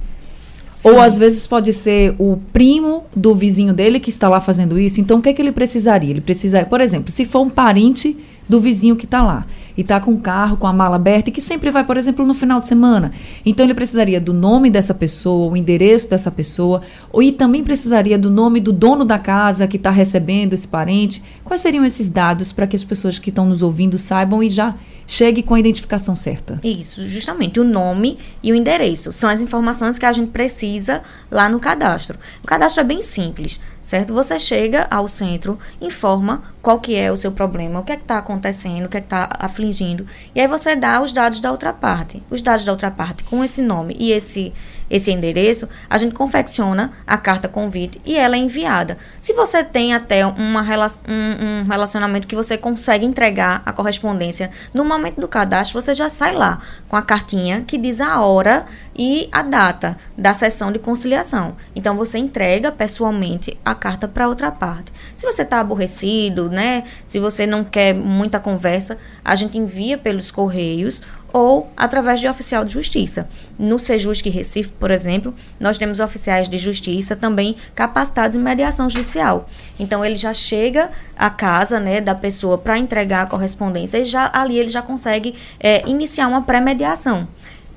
Sim. 0.72 0.88
Ou 0.88 1.00
às 1.00 1.18
vezes 1.18 1.46
pode 1.46 1.72
ser 1.74 2.14
o 2.18 2.38
primo 2.52 3.04
do 3.14 3.34
vizinho 3.34 3.74
dele 3.74 4.00
que 4.00 4.08
está 4.08 4.28
lá 4.28 4.40
fazendo 4.40 4.78
isso. 4.78 4.98
Então, 4.98 5.18
o 5.18 5.22
que 5.22 5.28
é 5.28 5.32
que 5.34 5.42
ele 5.42 5.52
precisaria? 5.52 6.10
Ele 6.10 6.22
precisaria, 6.22 6.66
por 6.66 6.80
exemplo, 6.80 7.10
se 7.10 7.26
for 7.26 7.40
um 7.40 7.50
parente 7.50 8.16
do 8.50 8.60
vizinho 8.60 8.96
que 8.96 9.04
está 9.04 9.22
lá 9.22 9.46
e 9.76 9.82
está 9.82 10.00
com 10.00 10.12
o 10.12 10.18
carro, 10.18 10.56
com 10.56 10.66
a 10.66 10.72
mala 10.72 10.96
aberta 10.96 11.30
e 11.30 11.32
que 11.32 11.40
sempre 11.40 11.70
vai, 11.70 11.84
por 11.84 11.96
exemplo, 11.96 12.26
no 12.26 12.34
final 12.34 12.60
de 12.60 12.66
semana. 12.66 13.12
Então 13.46 13.64
ele 13.64 13.72
precisaria 13.72 14.20
do 14.20 14.32
nome 14.32 14.68
dessa 14.68 14.92
pessoa, 14.92 15.52
o 15.52 15.56
endereço 15.56 16.10
dessa 16.10 16.30
pessoa, 16.30 16.82
e 17.14 17.30
também 17.30 17.62
precisaria 17.62 18.18
do 18.18 18.28
nome 18.28 18.58
do 18.58 18.72
dono 18.72 19.04
da 19.04 19.18
casa 19.18 19.68
que 19.68 19.76
está 19.76 19.90
recebendo 19.90 20.52
esse 20.52 20.66
parente. 20.66 21.22
Quais 21.44 21.62
seriam 21.62 21.84
esses 21.84 22.08
dados 22.10 22.52
para 22.52 22.66
que 22.66 22.74
as 22.74 22.82
pessoas 22.82 23.18
que 23.18 23.30
estão 23.30 23.46
nos 23.46 23.62
ouvindo 23.62 23.96
saibam 23.96 24.42
e 24.42 24.48
já 24.48 24.74
chegue 25.06 25.42
com 25.42 25.54
a 25.54 25.60
identificação 25.60 26.14
certa. 26.14 26.60
Isso, 26.62 27.04
justamente. 27.08 27.58
O 27.58 27.64
nome 27.64 28.16
e 28.40 28.52
o 28.52 28.54
endereço 28.54 29.12
são 29.12 29.28
as 29.28 29.40
informações 29.40 29.98
que 29.98 30.06
a 30.06 30.12
gente 30.12 30.30
precisa 30.30 31.02
lá 31.28 31.48
no 31.48 31.58
cadastro. 31.58 32.16
O 32.44 32.46
cadastro 32.46 32.80
é 32.80 32.84
bem 32.84 33.02
simples 33.02 33.58
certo? 33.80 34.12
Você 34.12 34.38
chega 34.38 34.86
ao 34.90 35.08
centro, 35.08 35.58
informa 35.80 36.42
qual 36.60 36.78
que 36.78 36.94
é 36.94 37.10
o 37.10 37.16
seu 37.16 37.32
problema, 37.32 37.80
o 37.80 37.84
que 37.84 37.92
é 37.92 37.96
que 37.96 38.02
está 38.02 38.18
acontecendo, 38.18 38.86
o 38.86 38.88
que 38.88 38.98
é 38.98 39.00
que 39.00 39.06
está 39.06 39.28
afligindo, 39.38 40.06
e 40.34 40.40
aí 40.40 40.46
você 40.46 40.76
dá 40.76 41.00
os 41.02 41.12
dados 41.12 41.40
da 41.40 41.50
outra 41.50 41.72
parte. 41.72 42.22
Os 42.30 42.42
dados 42.42 42.64
da 42.64 42.72
outra 42.72 42.90
parte 42.90 43.24
com 43.24 43.42
esse 43.42 43.62
nome 43.62 43.96
e 43.98 44.12
esse 44.12 44.52
esse 44.90 45.12
endereço, 45.12 45.68
a 45.88 45.96
gente 45.96 46.14
confecciona 46.14 46.92
a 47.06 47.16
carta 47.16 47.48
convite 47.48 48.00
e 48.04 48.16
ela 48.16 48.34
é 48.34 48.38
enviada. 48.38 48.98
Se 49.20 49.32
você 49.32 49.62
tem 49.62 49.94
até 49.94 50.26
uma, 50.26 50.62
um, 51.08 51.60
um 51.60 51.62
relacionamento 51.68 52.26
que 52.26 52.34
você 52.34 52.58
consegue 52.58 53.06
entregar 53.06 53.62
a 53.64 53.72
correspondência 53.72 54.50
no 54.74 54.84
momento 54.84 55.20
do 55.20 55.28
cadastro, 55.28 55.80
você 55.80 55.94
já 55.94 56.08
sai 56.08 56.34
lá 56.34 56.60
com 56.88 56.96
a 56.96 57.02
cartinha 57.02 57.62
que 57.66 57.78
diz 57.78 58.00
a 58.00 58.20
hora 58.20 58.66
e 58.96 59.28
a 59.30 59.42
data 59.42 59.96
da 60.16 60.34
sessão 60.34 60.72
de 60.72 60.78
conciliação. 60.78 61.56
Então 61.74 61.96
você 61.96 62.18
entrega 62.18 62.72
pessoalmente 62.72 63.56
a 63.64 63.74
carta 63.74 64.08
para 64.08 64.28
outra 64.28 64.50
parte. 64.50 64.92
Se 65.16 65.24
você 65.24 65.42
está 65.42 65.60
aborrecido, 65.60 66.50
né? 66.50 66.84
Se 67.06 67.18
você 67.18 67.46
não 67.46 67.62
quer 67.62 67.94
muita 67.94 68.40
conversa, 68.40 68.98
a 69.24 69.34
gente 69.36 69.56
envia 69.56 69.96
pelos 69.96 70.30
correios 70.30 71.02
ou 71.32 71.70
através 71.76 72.20
de 72.20 72.28
oficial 72.28 72.64
de 72.64 72.72
justiça. 72.72 73.28
No 73.58 73.78
Sejusc 73.78 74.28
Recife, 74.28 74.72
por 74.72 74.90
exemplo, 74.90 75.34
nós 75.58 75.78
temos 75.78 76.00
oficiais 76.00 76.48
de 76.48 76.58
justiça 76.58 77.14
também 77.14 77.56
capacitados 77.74 78.36
em 78.36 78.40
mediação 78.40 78.88
judicial. 78.88 79.48
Então 79.78 80.04
ele 80.04 80.16
já 80.16 80.32
chega 80.34 80.90
à 81.16 81.30
casa, 81.30 81.78
né, 81.78 82.00
da 82.00 82.14
pessoa 82.14 82.58
para 82.58 82.78
entregar 82.78 83.22
a 83.22 83.26
correspondência 83.26 83.98
e 83.98 84.04
já 84.04 84.30
ali 84.32 84.58
ele 84.58 84.68
já 84.68 84.82
consegue 84.82 85.34
é, 85.58 85.88
iniciar 85.88 86.28
uma 86.28 86.42
pré-mediação. 86.42 87.26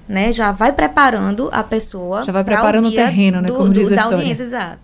Né, 0.08 0.32
já 0.32 0.52
vai 0.52 0.74
preparando 0.74 1.50
a 1.52 1.63
pessoa. 1.63 2.24
Já 2.24 2.32
vai 2.32 2.44
preparando 2.44 2.86
o, 2.86 2.89
o 2.89 2.92
terreno, 2.92 3.42
né? 3.42 3.48
Do, 3.48 3.56
como 3.56 3.70
do, 3.70 3.74
diz 3.74 3.92
a 3.92 3.96
história. 3.96 4.18
audiência, 4.18 4.44
exato. 4.44 4.80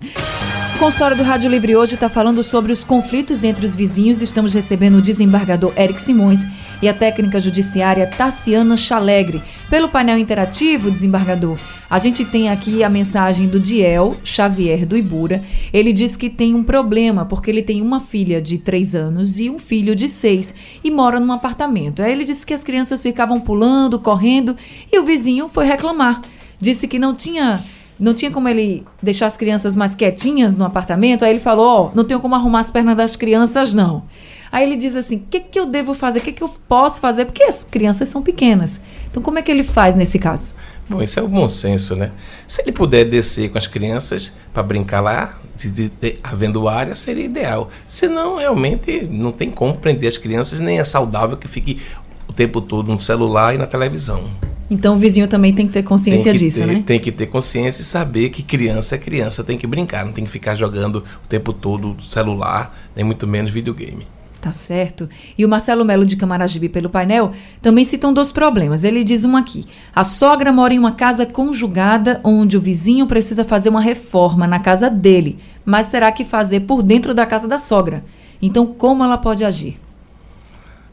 consultório 0.80 1.18
do 1.18 1.24
Rádio 1.24 1.50
Livre 1.50 1.76
hoje 1.76 1.96
está 1.96 2.08
falando 2.08 2.42
sobre 2.42 2.72
os 2.72 2.84
conflitos 2.84 3.44
entre 3.44 3.66
os 3.66 3.76
vizinhos. 3.76 4.22
Estamos 4.22 4.54
recebendo 4.54 4.98
o 4.98 5.02
desembargador 5.02 5.74
Eric 5.76 6.02
Simões 6.02 6.48
e 6.82 6.88
a 6.88 6.94
técnica 6.94 7.40
judiciária 7.40 8.08
Tassiana 8.08 8.78
Chalegre. 8.78 9.42
Pelo 9.70 9.88
painel 9.88 10.18
interativo, 10.18 10.90
desembargador, 10.90 11.56
a 11.88 12.00
gente 12.00 12.26
tem 12.26 12.50
aqui 12.50 12.84
a 12.84 12.90
mensagem 12.90 13.48
do 13.48 13.60
Diel 13.60 14.18
Xavier 14.24 14.84
do 14.84 14.98
Ibura. 14.98 15.44
Ele 15.72 15.94
diz 15.94 16.18
que 16.18 16.28
tem 16.28 16.56
um 16.56 16.64
problema 16.64 17.24
porque 17.24 17.52
ele 17.52 17.62
tem 17.62 17.80
uma 17.80 18.00
filha 18.00 18.42
de 18.42 18.58
3 18.58 18.96
anos 18.96 19.40
e 19.40 19.48
um 19.48 19.60
filho 19.60 19.96
de 19.96 20.10
6 20.10 20.56
e 20.84 20.90
mora 20.90 21.20
num 21.20 21.32
apartamento. 21.32 22.02
Aí 22.02 22.12
ele 22.12 22.26
disse 22.26 22.48
que 22.48 22.54
as 22.54 22.64
crianças 22.64 23.04
ficavam 23.04 23.40
pulando, 23.40 24.00
correndo 24.00 24.58
e 24.92 24.98
o 24.98 25.04
vizinho 25.04 25.48
foi 25.48 25.66
reclamar. 25.66 26.22
Disse 26.60 26.88
que 26.88 26.98
não 26.98 27.14
tinha 27.14 27.64
não 28.00 28.16
tinha 28.16 28.32
como 28.32 28.48
ele 28.48 28.84
deixar 29.04 29.28
as 29.28 29.38
crianças 29.38 29.76
mais 29.76 29.94
quietinhas 29.94 30.56
no 30.56 30.66
apartamento. 30.66 31.24
Aí 31.24 31.32
ele 31.32 31.40
falou: 31.40 31.92
oh, 31.92 31.96
não 31.96 32.04
tenho 32.04 32.20
como 32.20 32.34
arrumar 32.34 32.62
as 32.62 32.72
pernas 32.72 32.98
das 32.98 33.16
crianças, 33.16 33.76
não. 33.76 34.04
Aí 34.52 34.64
ele 34.64 34.76
diz 34.76 34.96
assim: 34.96 35.18
o 35.18 35.24
que, 35.30 35.40
que 35.40 35.60
eu 35.60 35.66
devo 35.66 35.94
fazer? 35.94 36.20
O 36.20 36.22
que, 36.24 36.32
que 36.32 36.44
eu 36.44 36.50
posso 36.68 37.00
fazer? 37.00 37.26
Porque 37.26 37.44
as 37.44 37.64
crianças 37.64 38.10
são 38.10 38.22
pequenas. 38.22 38.82
Então, 39.10 39.22
como 39.24 39.40
é 39.40 39.42
que 39.42 39.52
ele 39.52 39.64
faz 39.64 39.96
nesse 39.96 40.20
caso? 40.20 40.56
Bom, 40.88 41.02
isso 41.02 41.20
é 41.20 41.24
o 41.24 41.28
bom 41.28 41.48
senso, 41.48 41.96
né? 41.96 42.12
Se 42.48 42.62
ele 42.62 42.72
puder 42.72 43.06
descer 43.06 43.50
com 43.52 43.58
as 43.58 43.68
crianças 43.68 44.34
para 44.54 44.64
brincar 44.64 45.02
lá, 45.02 45.38
de, 45.56 45.70
de, 45.70 45.90
de, 45.90 46.18
havendo 46.24 46.68
área, 46.68 46.96
seria 46.96 47.26
ideal. 47.26 47.70
Senão, 47.88 48.38
realmente, 48.38 49.08
não 49.10 49.32
tem 49.32 49.52
como 49.52 49.76
prender 49.76 50.10
as 50.10 50.18
crianças, 50.18 50.60
nem 50.60 50.80
é 50.80 50.84
saudável 50.84 51.38
que 51.38 51.48
fique 51.48 51.80
o 52.28 52.34
tempo 52.34 52.62
todo 52.62 52.88
no 52.88 53.00
celular 53.00 53.54
e 53.54 53.58
na 53.58 53.68
televisão. 53.68 54.30
Então 54.70 54.94
o 54.94 54.98
vizinho 54.98 55.28
também 55.28 55.52
tem 55.54 55.66
que 55.66 55.74
ter 55.74 55.84
consciência 55.84 56.32
que 56.32 56.38
disso, 56.38 56.60
ter, 56.60 56.68
né? 56.68 56.84
Tem 56.86 57.00
que 57.00 57.12
ter 57.12 57.26
consciência 57.26 57.82
e 57.82 57.86
saber 57.86 58.30
que 58.30 58.44
criança 58.44 58.96
é 58.96 58.98
criança, 59.00 59.44
tem 59.44 59.58
que 59.58 59.66
brincar, 59.66 60.06
não 60.06 60.14
tem 60.14 60.24
que 60.24 60.30
ficar 60.30 60.56
jogando 60.56 61.04
o 61.24 61.28
tempo 61.28 61.52
todo 61.52 61.98
celular, 62.04 62.78
nem 62.96 63.04
muito 63.04 63.26
menos 63.26 63.50
videogame. 63.50 64.06
Tá 64.42 64.54
certo. 64.54 65.10
E 65.38 65.44
o 65.44 65.50
Marcelo 65.50 65.84
Melo 65.84 66.06
de 66.06 66.16
Camaragibe 66.16 66.70
pelo 66.70 66.90
painel 66.90 67.34
também 67.62 67.84
citam 67.84 68.14
dois 68.14 68.32
problemas. 68.32 68.86
Ele 68.86 69.04
diz 69.04 69.26
um 69.26 69.36
aqui: 69.36 69.66
a 69.94 70.04
sogra 70.04 70.52
mora 70.52 70.74
em 70.74 70.80
uma 70.80 70.94
casa 70.94 71.26
conjugada 71.26 72.22
onde 72.24 72.56
o 72.56 72.62
vizinho 72.62 73.06
precisa 73.06 73.44
fazer 73.44 73.70
uma 73.70 73.82
reforma 73.82 74.48
na 74.48 74.60
casa 74.60 74.90
dele, 74.90 75.40
mas 75.66 75.90
terá 75.90 76.10
que 76.12 76.24
fazer 76.24 76.62
por 76.62 76.82
dentro 76.82 77.14
da 77.14 77.26
casa 77.26 77.48
da 77.48 77.60
sogra. 77.60 78.04
Então, 78.42 78.66
como 78.66 79.04
ela 79.04 79.18
pode 79.18 79.44
agir? 79.44 79.78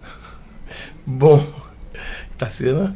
Bom, 1.07 1.47
tá 2.37 2.51
sendo 2.51 2.93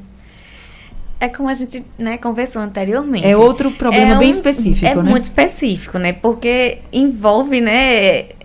é 1.20 1.28
como 1.28 1.50
a 1.50 1.54
gente 1.54 1.84
né, 1.98 2.16
conversou 2.16 2.62
anteriormente. 2.62 3.26
É 3.26 3.36
outro 3.36 3.70
problema 3.72 4.14
é 4.14 4.18
bem 4.18 4.30
específico, 4.30 4.86
é 4.86 4.94
né? 4.94 5.02
muito 5.02 5.24
específico, 5.24 5.98
né? 5.98 6.14
Porque 6.14 6.78
envolve, 6.90 7.60
né, 7.60 8.39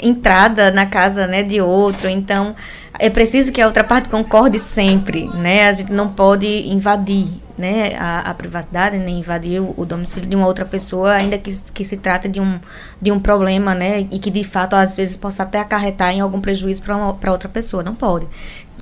entrada 0.00 0.70
na 0.70 0.86
casa, 0.86 1.26
né, 1.26 1.42
de 1.42 1.60
outro. 1.60 2.08
Então, 2.08 2.54
é 2.98 3.08
preciso 3.08 3.52
que 3.52 3.60
a 3.60 3.66
outra 3.66 3.84
parte 3.84 4.08
concorde 4.08 4.58
sempre, 4.58 5.28
né? 5.34 5.68
A 5.68 5.72
gente 5.72 5.92
não 5.92 6.08
pode 6.08 6.46
invadir, 6.68 7.28
né, 7.56 7.94
a, 7.96 8.30
a 8.30 8.34
privacidade, 8.34 8.98
nem 8.98 9.20
invadir 9.20 9.60
o, 9.60 9.74
o, 9.76 9.84
domicílio 9.84 10.28
de 10.28 10.34
uma 10.34 10.46
outra 10.46 10.64
pessoa, 10.64 11.12
ainda 11.12 11.38
que, 11.38 11.52
que 11.72 11.84
se 11.84 11.96
trate 11.96 12.28
de 12.28 12.40
um, 12.40 12.58
de 13.00 13.12
um 13.12 13.20
problema, 13.20 13.74
né, 13.74 14.00
e 14.00 14.18
que 14.18 14.30
de 14.30 14.44
fato 14.44 14.74
às 14.74 14.96
vezes 14.96 15.16
possa 15.16 15.42
até 15.42 15.60
acarretar 15.60 16.12
em 16.12 16.20
algum 16.20 16.40
prejuízo 16.40 16.82
para 16.82 17.32
outra 17.32 17.48
pessoa. 17.48 17.82
Não 17.82 17.94
pode. 17.94 18.26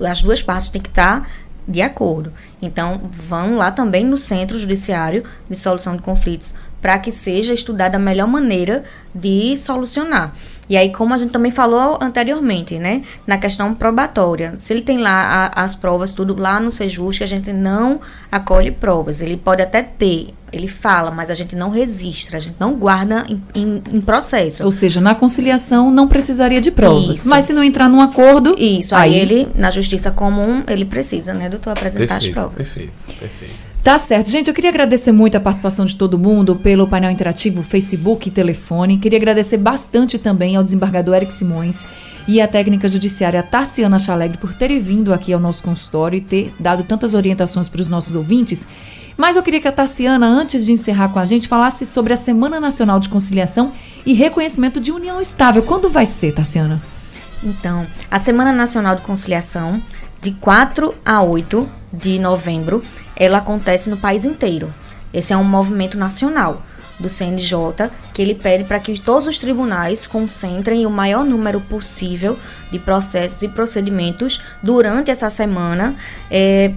As 0.01 0.21
duas 0.21 0.41
partes 0.41 0.69
têm 0.69 0.81
que 0.81 0.89
estar 0.89 1.27
de 1.67 1.81
acordo. 1.81 2.31
Então, 2.61 3.01
vão 3.27 3.57
lá 3.57 3.71
também 3.71 4.05
no 4.05 4.17
Centro 4.17 4.57
Judiciário 4.57 5.23
de 5.49 5.57
Solução 5.57 5.95
de 5.95 6.01
Conflitos 6.01 6.53
para 6.81 6.99
que 6.99 7.11
seja 7.11 7.53
estudada 7.53 7.97
a 7.97 7.99
melhor 7.99 8.27
maneira 8.27 8.83
de 9.13 9.57
solucionar. 9.57 10.33
E 10.69 10.75
aí, 10.75 10.91
como 10.91 11.13
a 11.13 11.17
gente 11.17 11.31
também 11.31 11.51
falou 11.51 11.97
anteriormente, 12.01 12.77
né? 12.77 13.03
Na 13.25 13.37
questão 13.37 13.73
probatória. 13.73 14.55
Se 14.57 14.73
ele 14.73 14.81
tem 14.81 14.97
lá 14.97 15.51
a, 15.55 15.63
as 15.63 15.75
provas, 15.75 16.13
tudo 16.13 16.35
lá 16.35 16.59
no 16.59 16.71
Sejus, 16.71 17.17
que 17.17 17.23
a 17.23 17.27
gente 17.27 17.53
não 17.53 18.01
acolhe 18.31 18.71
provas. 18.71 19.21
Ele 19.21 19.37
pode 19.37 19.61
até 19.61 19.81
ter, 19.81 20.33
ele 20.51 20.67
fala, 20.67 21.09
mas 21.09 21.29
a 21.29 21.33
gente 21.33 21.55
não 21.55 21.69
registra, 21.69 22.37
a 22.37 22.39
gente 22.39 22.55
não 22.59 22.73
guarda 22.73 23.25
em, 23.29 23.41
em, 23.55 23.83
em 23.93 24.01
processo. 24.01 24.63
Ou 24.65 24.71
seja, 24.71 24.99
na 24.99 25.15
conciliação 25.15 25.89
não 25.89 26.07
precisaria 26.07 26.59
de 26.59 26.71
provas. 26.71 27.19
Isso. 27.19 27.29
Mas 27.29 27.45
se 27.45 27.53
não 27.53 27.63
entrar 27.63 27.87
num 27.87 28.01
acordo. 28.01 28.55
Isso, 28.57 28.93
aí, 28.93 29.13
aí 29.13 29.19
ele, 29.19 29.47
na 29.55 29.71
justiça 29.71 30.11
comum, 30.11 30.63
ele 30.67 30.83
precisa, 30.83 31.33
né, 31.33 31.49
doutor, 31.49 31.71
apresentar 31.71 32.15
perfeito, 32.15 32.27
as 32.27 32.43
provas. 32.43 32.67
Perfeito, 32.67 32.93
perfeito. 33.19 33.66
Tá 33.87 33.97
certo. 33.97 34.29
Gente, 34.29 34.49
eu 34.49 34.53
queria 34.53 34.69
agradecer 34.69 35.13
muito 35.13 35.37
a 35.37 35.39
participação 35.39 35.85
de 35.85 35.95
todo 35.95 36.19
mundo 36.19 36.57
pelo 36.57 36.85
painel 36.85 37.09
interativo, 37.09 37.63
Facebook 37.63 38.27
e 38.27 38.31
telefone. 38.33 38.97
Queria 38.97 39.17
agradecer 39.17 39.55
bastante 39.55 40.17
também 40.19 40.57
ao 40.57 40.63
desembargador 40.63 41.15
Eric 41.15 41.33
Simões 41.33 41.85
e 42.27 42.41
à 42.41 42.49
técnica 42.49 42.89
judiciária 42.89 43.41
Tarciana 43.41 43.97
Chalegre 43.97 44.37
por 44.39 44.53
terem 44.53 44.77
vindo 44.77 45.13
aqui 45.13 45.31
ao 45.31 45.39
nosso 45.39 45.63
consultório 45.63 46.17
e 46.17 46.21
ter 46.21 46.53
dado 46.59 46.83
tantas 46.83 47.13
orientações 47.13 47.69
para 47.69 47.81
os 47.81 47.87
nossos 47.87 48.13
ouvintes. 48.13 48.67
Mas 49.15 49.37
eu 49.37 49.41
queria 49.41 49.61
que 49.61 49.69
a 49.69 49.71
Tarciana, 49.71 50.27
antes 50.27 50.65
de 50.65 50.73
encerrar 50.73 51.07
com 51.07 51.19
a 51.19 51.23
gente, 51.23 51.47
falasse 51.47 51.85
sobre 51.85 52.11
a 52.11 52.17
Semana 52.17 52.59
Nacional 52.59 52.99
de 52.99 53.07
Conciliação 53.07 53.71
e 54.05 54.11
Reconhecimento 54.11 54.81
de 54.81 54.91
União 54.91 55.21
Estável. 55.21 55.63
Quando 55.63 55.89
vai 55.89 56.05
ser, 56.05 56.33
Tarciana? 56.33 56.81
Então, 57.41 57.87
a 58.11 58.19
Semana 58.19 58.51
Nacional 58.51 58.97
de 58.97 59.03
Conciliação, 59.03 59.81
de 60.21 60.31
4 60.31 60.93
a 61.05 61.23
8 61.23 61.65
de 61.93 62.19
novembro, 62.19 62.83
ela 63.17 63.39
acontece 63.39 63.89
no 63.89 63.97
país 63.97 64.23
inteiro. 64.23 64.73
Esse 65.13 65.33
é 65.33 65.37
um 65.37 65.43
movimento 65.43 65.97
nacional 65.97 66.61
do 66.99 67.09
CNJ 67.09 67.91
que 68.13 68.21
ele 68.21 68.35
pede 68.35 68.63
para 68.63 68.79
que 68.79 68.99
todos 68.99 69.27
os 69.27 69.37
tribunais 69.37 70.07
concentrem 70.07 70.85
o 70.85 70.89
maior 70.89 71.23
número 71.23 71.59
possível 71.61 72.37
de 72.71 72.79
processos 72.79 73.41
e 73.41 73.47
procedimentos 73.47 74.41
durante 74.63 75.11
essa 75.11 75.29
semana. 75.29 75.95
É, 76.29 76.71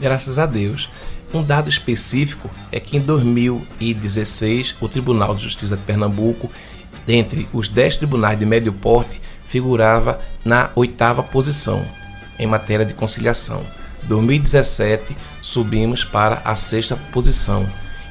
Graças 0.00 0.36
a 0.36 0.46
Deus. 0.46 0.90
Um 1.32 1.44
dado 1.44 1.70
específico 1.70 2.50
é 2.72 2.80
que 2.80 2.96
em 2.96 3.00
2016, 3.00 4.74
o 4.80 4.88
Tribunal 4.88 5.36
de 5.36 5.44
Justiça 5.44 5.76
de 5.76 5.82
Pernambuco, 5.84 6.50
dentre 7.06 7.48
os 7.52 7.68
10 7.68 7.98
tribunais 7.98 8.36
de 8.36 8.44
médio 8.44 8.72
porte, 8.72 9.20
figurava 9.46 10.18
na 10.44 10.70
oitava 10.74 11.22
posição 11.22 11.84
em 12.36 12.48
matéria 12.48 12.84
de 12.84 12.94
conciliação. 12.94 13.62
2017, 14.08 15.16
subimos 15.40 16.04
para 16.04 16.42
a 16.44 16.56
sexta 16.56 16.96
posição 17.12 17.64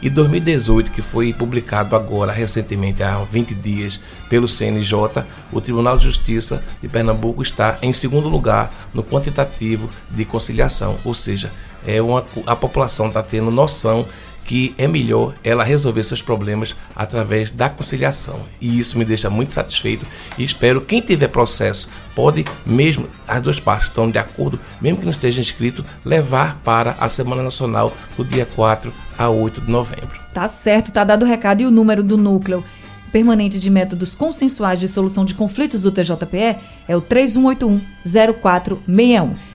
e 0.05 0.09
2018, 0.11 0.91
que 0.91 1.01
foi 1.01 1.33
publicado 1.33 1.95
agora 1.95 2.31
recentemente, 2.31 3.01
há 3.01 3.17
20 3.23 3.55
dias, 3.55 3.99
pelo 4.29 4.47
CNJ, 4.47 5.25
o 5.51 5.59
Tribunal 5.59 5.97
de 5.97 6.03
Justiça 6.03 6.63
de 6.79 6.87
Pernambuco 6.87 7.41
está 7.41 7.79
em 7.81 7.91
segundo 7.91 8.29
lugar 8.29 8.71
no 8.93 9.03
quantitativo 9.03 9.89
de 10.11 10.23
conciliação, 10.23 10.99
ou 11.03 11.15
seja, 11.15 11.51
é 11.87 11.99
uma, 12.03 12.23
a 12.45 12.55
população 12.55 13.07
está 13.07 13.23
tendo 13.23 13.49
noção 13.49 14.05
que 14.45 14.73
é 14.77 14.87
melhor 14.87 15.33
ela 15.43 15.63
resolver 15.63 16.03
seus 16.03 16.21
problemas 16.21 16.75
através 16.95 17.51
da 17.51 17.67
conciliação. 17.67 18.41
E 18.61 18.79
isso 18.79 18.97
me 18.97 19.03
deixa 19.03 19.29
muito 19.29 19.53
satisfeito 19.53 20.05
e 20.37 20.43
espero 20.43 20.81
quem 20.81 21.01
tiver 21.01 21.27
processo 21.27 21.89
pode 22.13 22.45
mesmo 22.65 23.07
as 23.27 23.41
duas 23.41 23.59
partes 23.59 23.89
estão 23.89 24.09
de 24.09 24.17
acordo, 24.17 24.59
mesmo 24.79 24.99
que 24.99 25.05
não 25.05 25.11
esteja 25.11 25.41
inscrito, 25.41 25.83
levar 26.03 26.61
para 26.63 26.95
a 26.99 27.09
Semana 27.09 27.41
Nacional 27.41 27.91
do 28.15 28.23
dia 28.23 28.45
4 28.45 28.93
a 29.17 29.29
8 29.29 29.61
de 29.61 29.71
novembro. 29.71 30.19
Tá 30.33 30.47
certo, 30.47 30.91
tá 30.91 31.03
dado 31.03 31.23
o 31.23 31.27
recado 31.27 31.61
e 31.61 31.65
o 31.65 31.71
número 31.71 32.03
do 32.03 32.17
núcleo 32.17 32.63
permanente 33.11 33.57
de 33.59 33.69
métodos 33.69 34.13
consensuais 34.13 34.77
de 34.77 34.89
solução 34.89 35.23
de 35.23 35.33
conflitos 35.33 35.81
do 35.81 35.91
TJPE 35.91 36.57
é 36.85 36.97
o 36.97 37.01
3181 37.01 37.79
0461. 38.03 39.54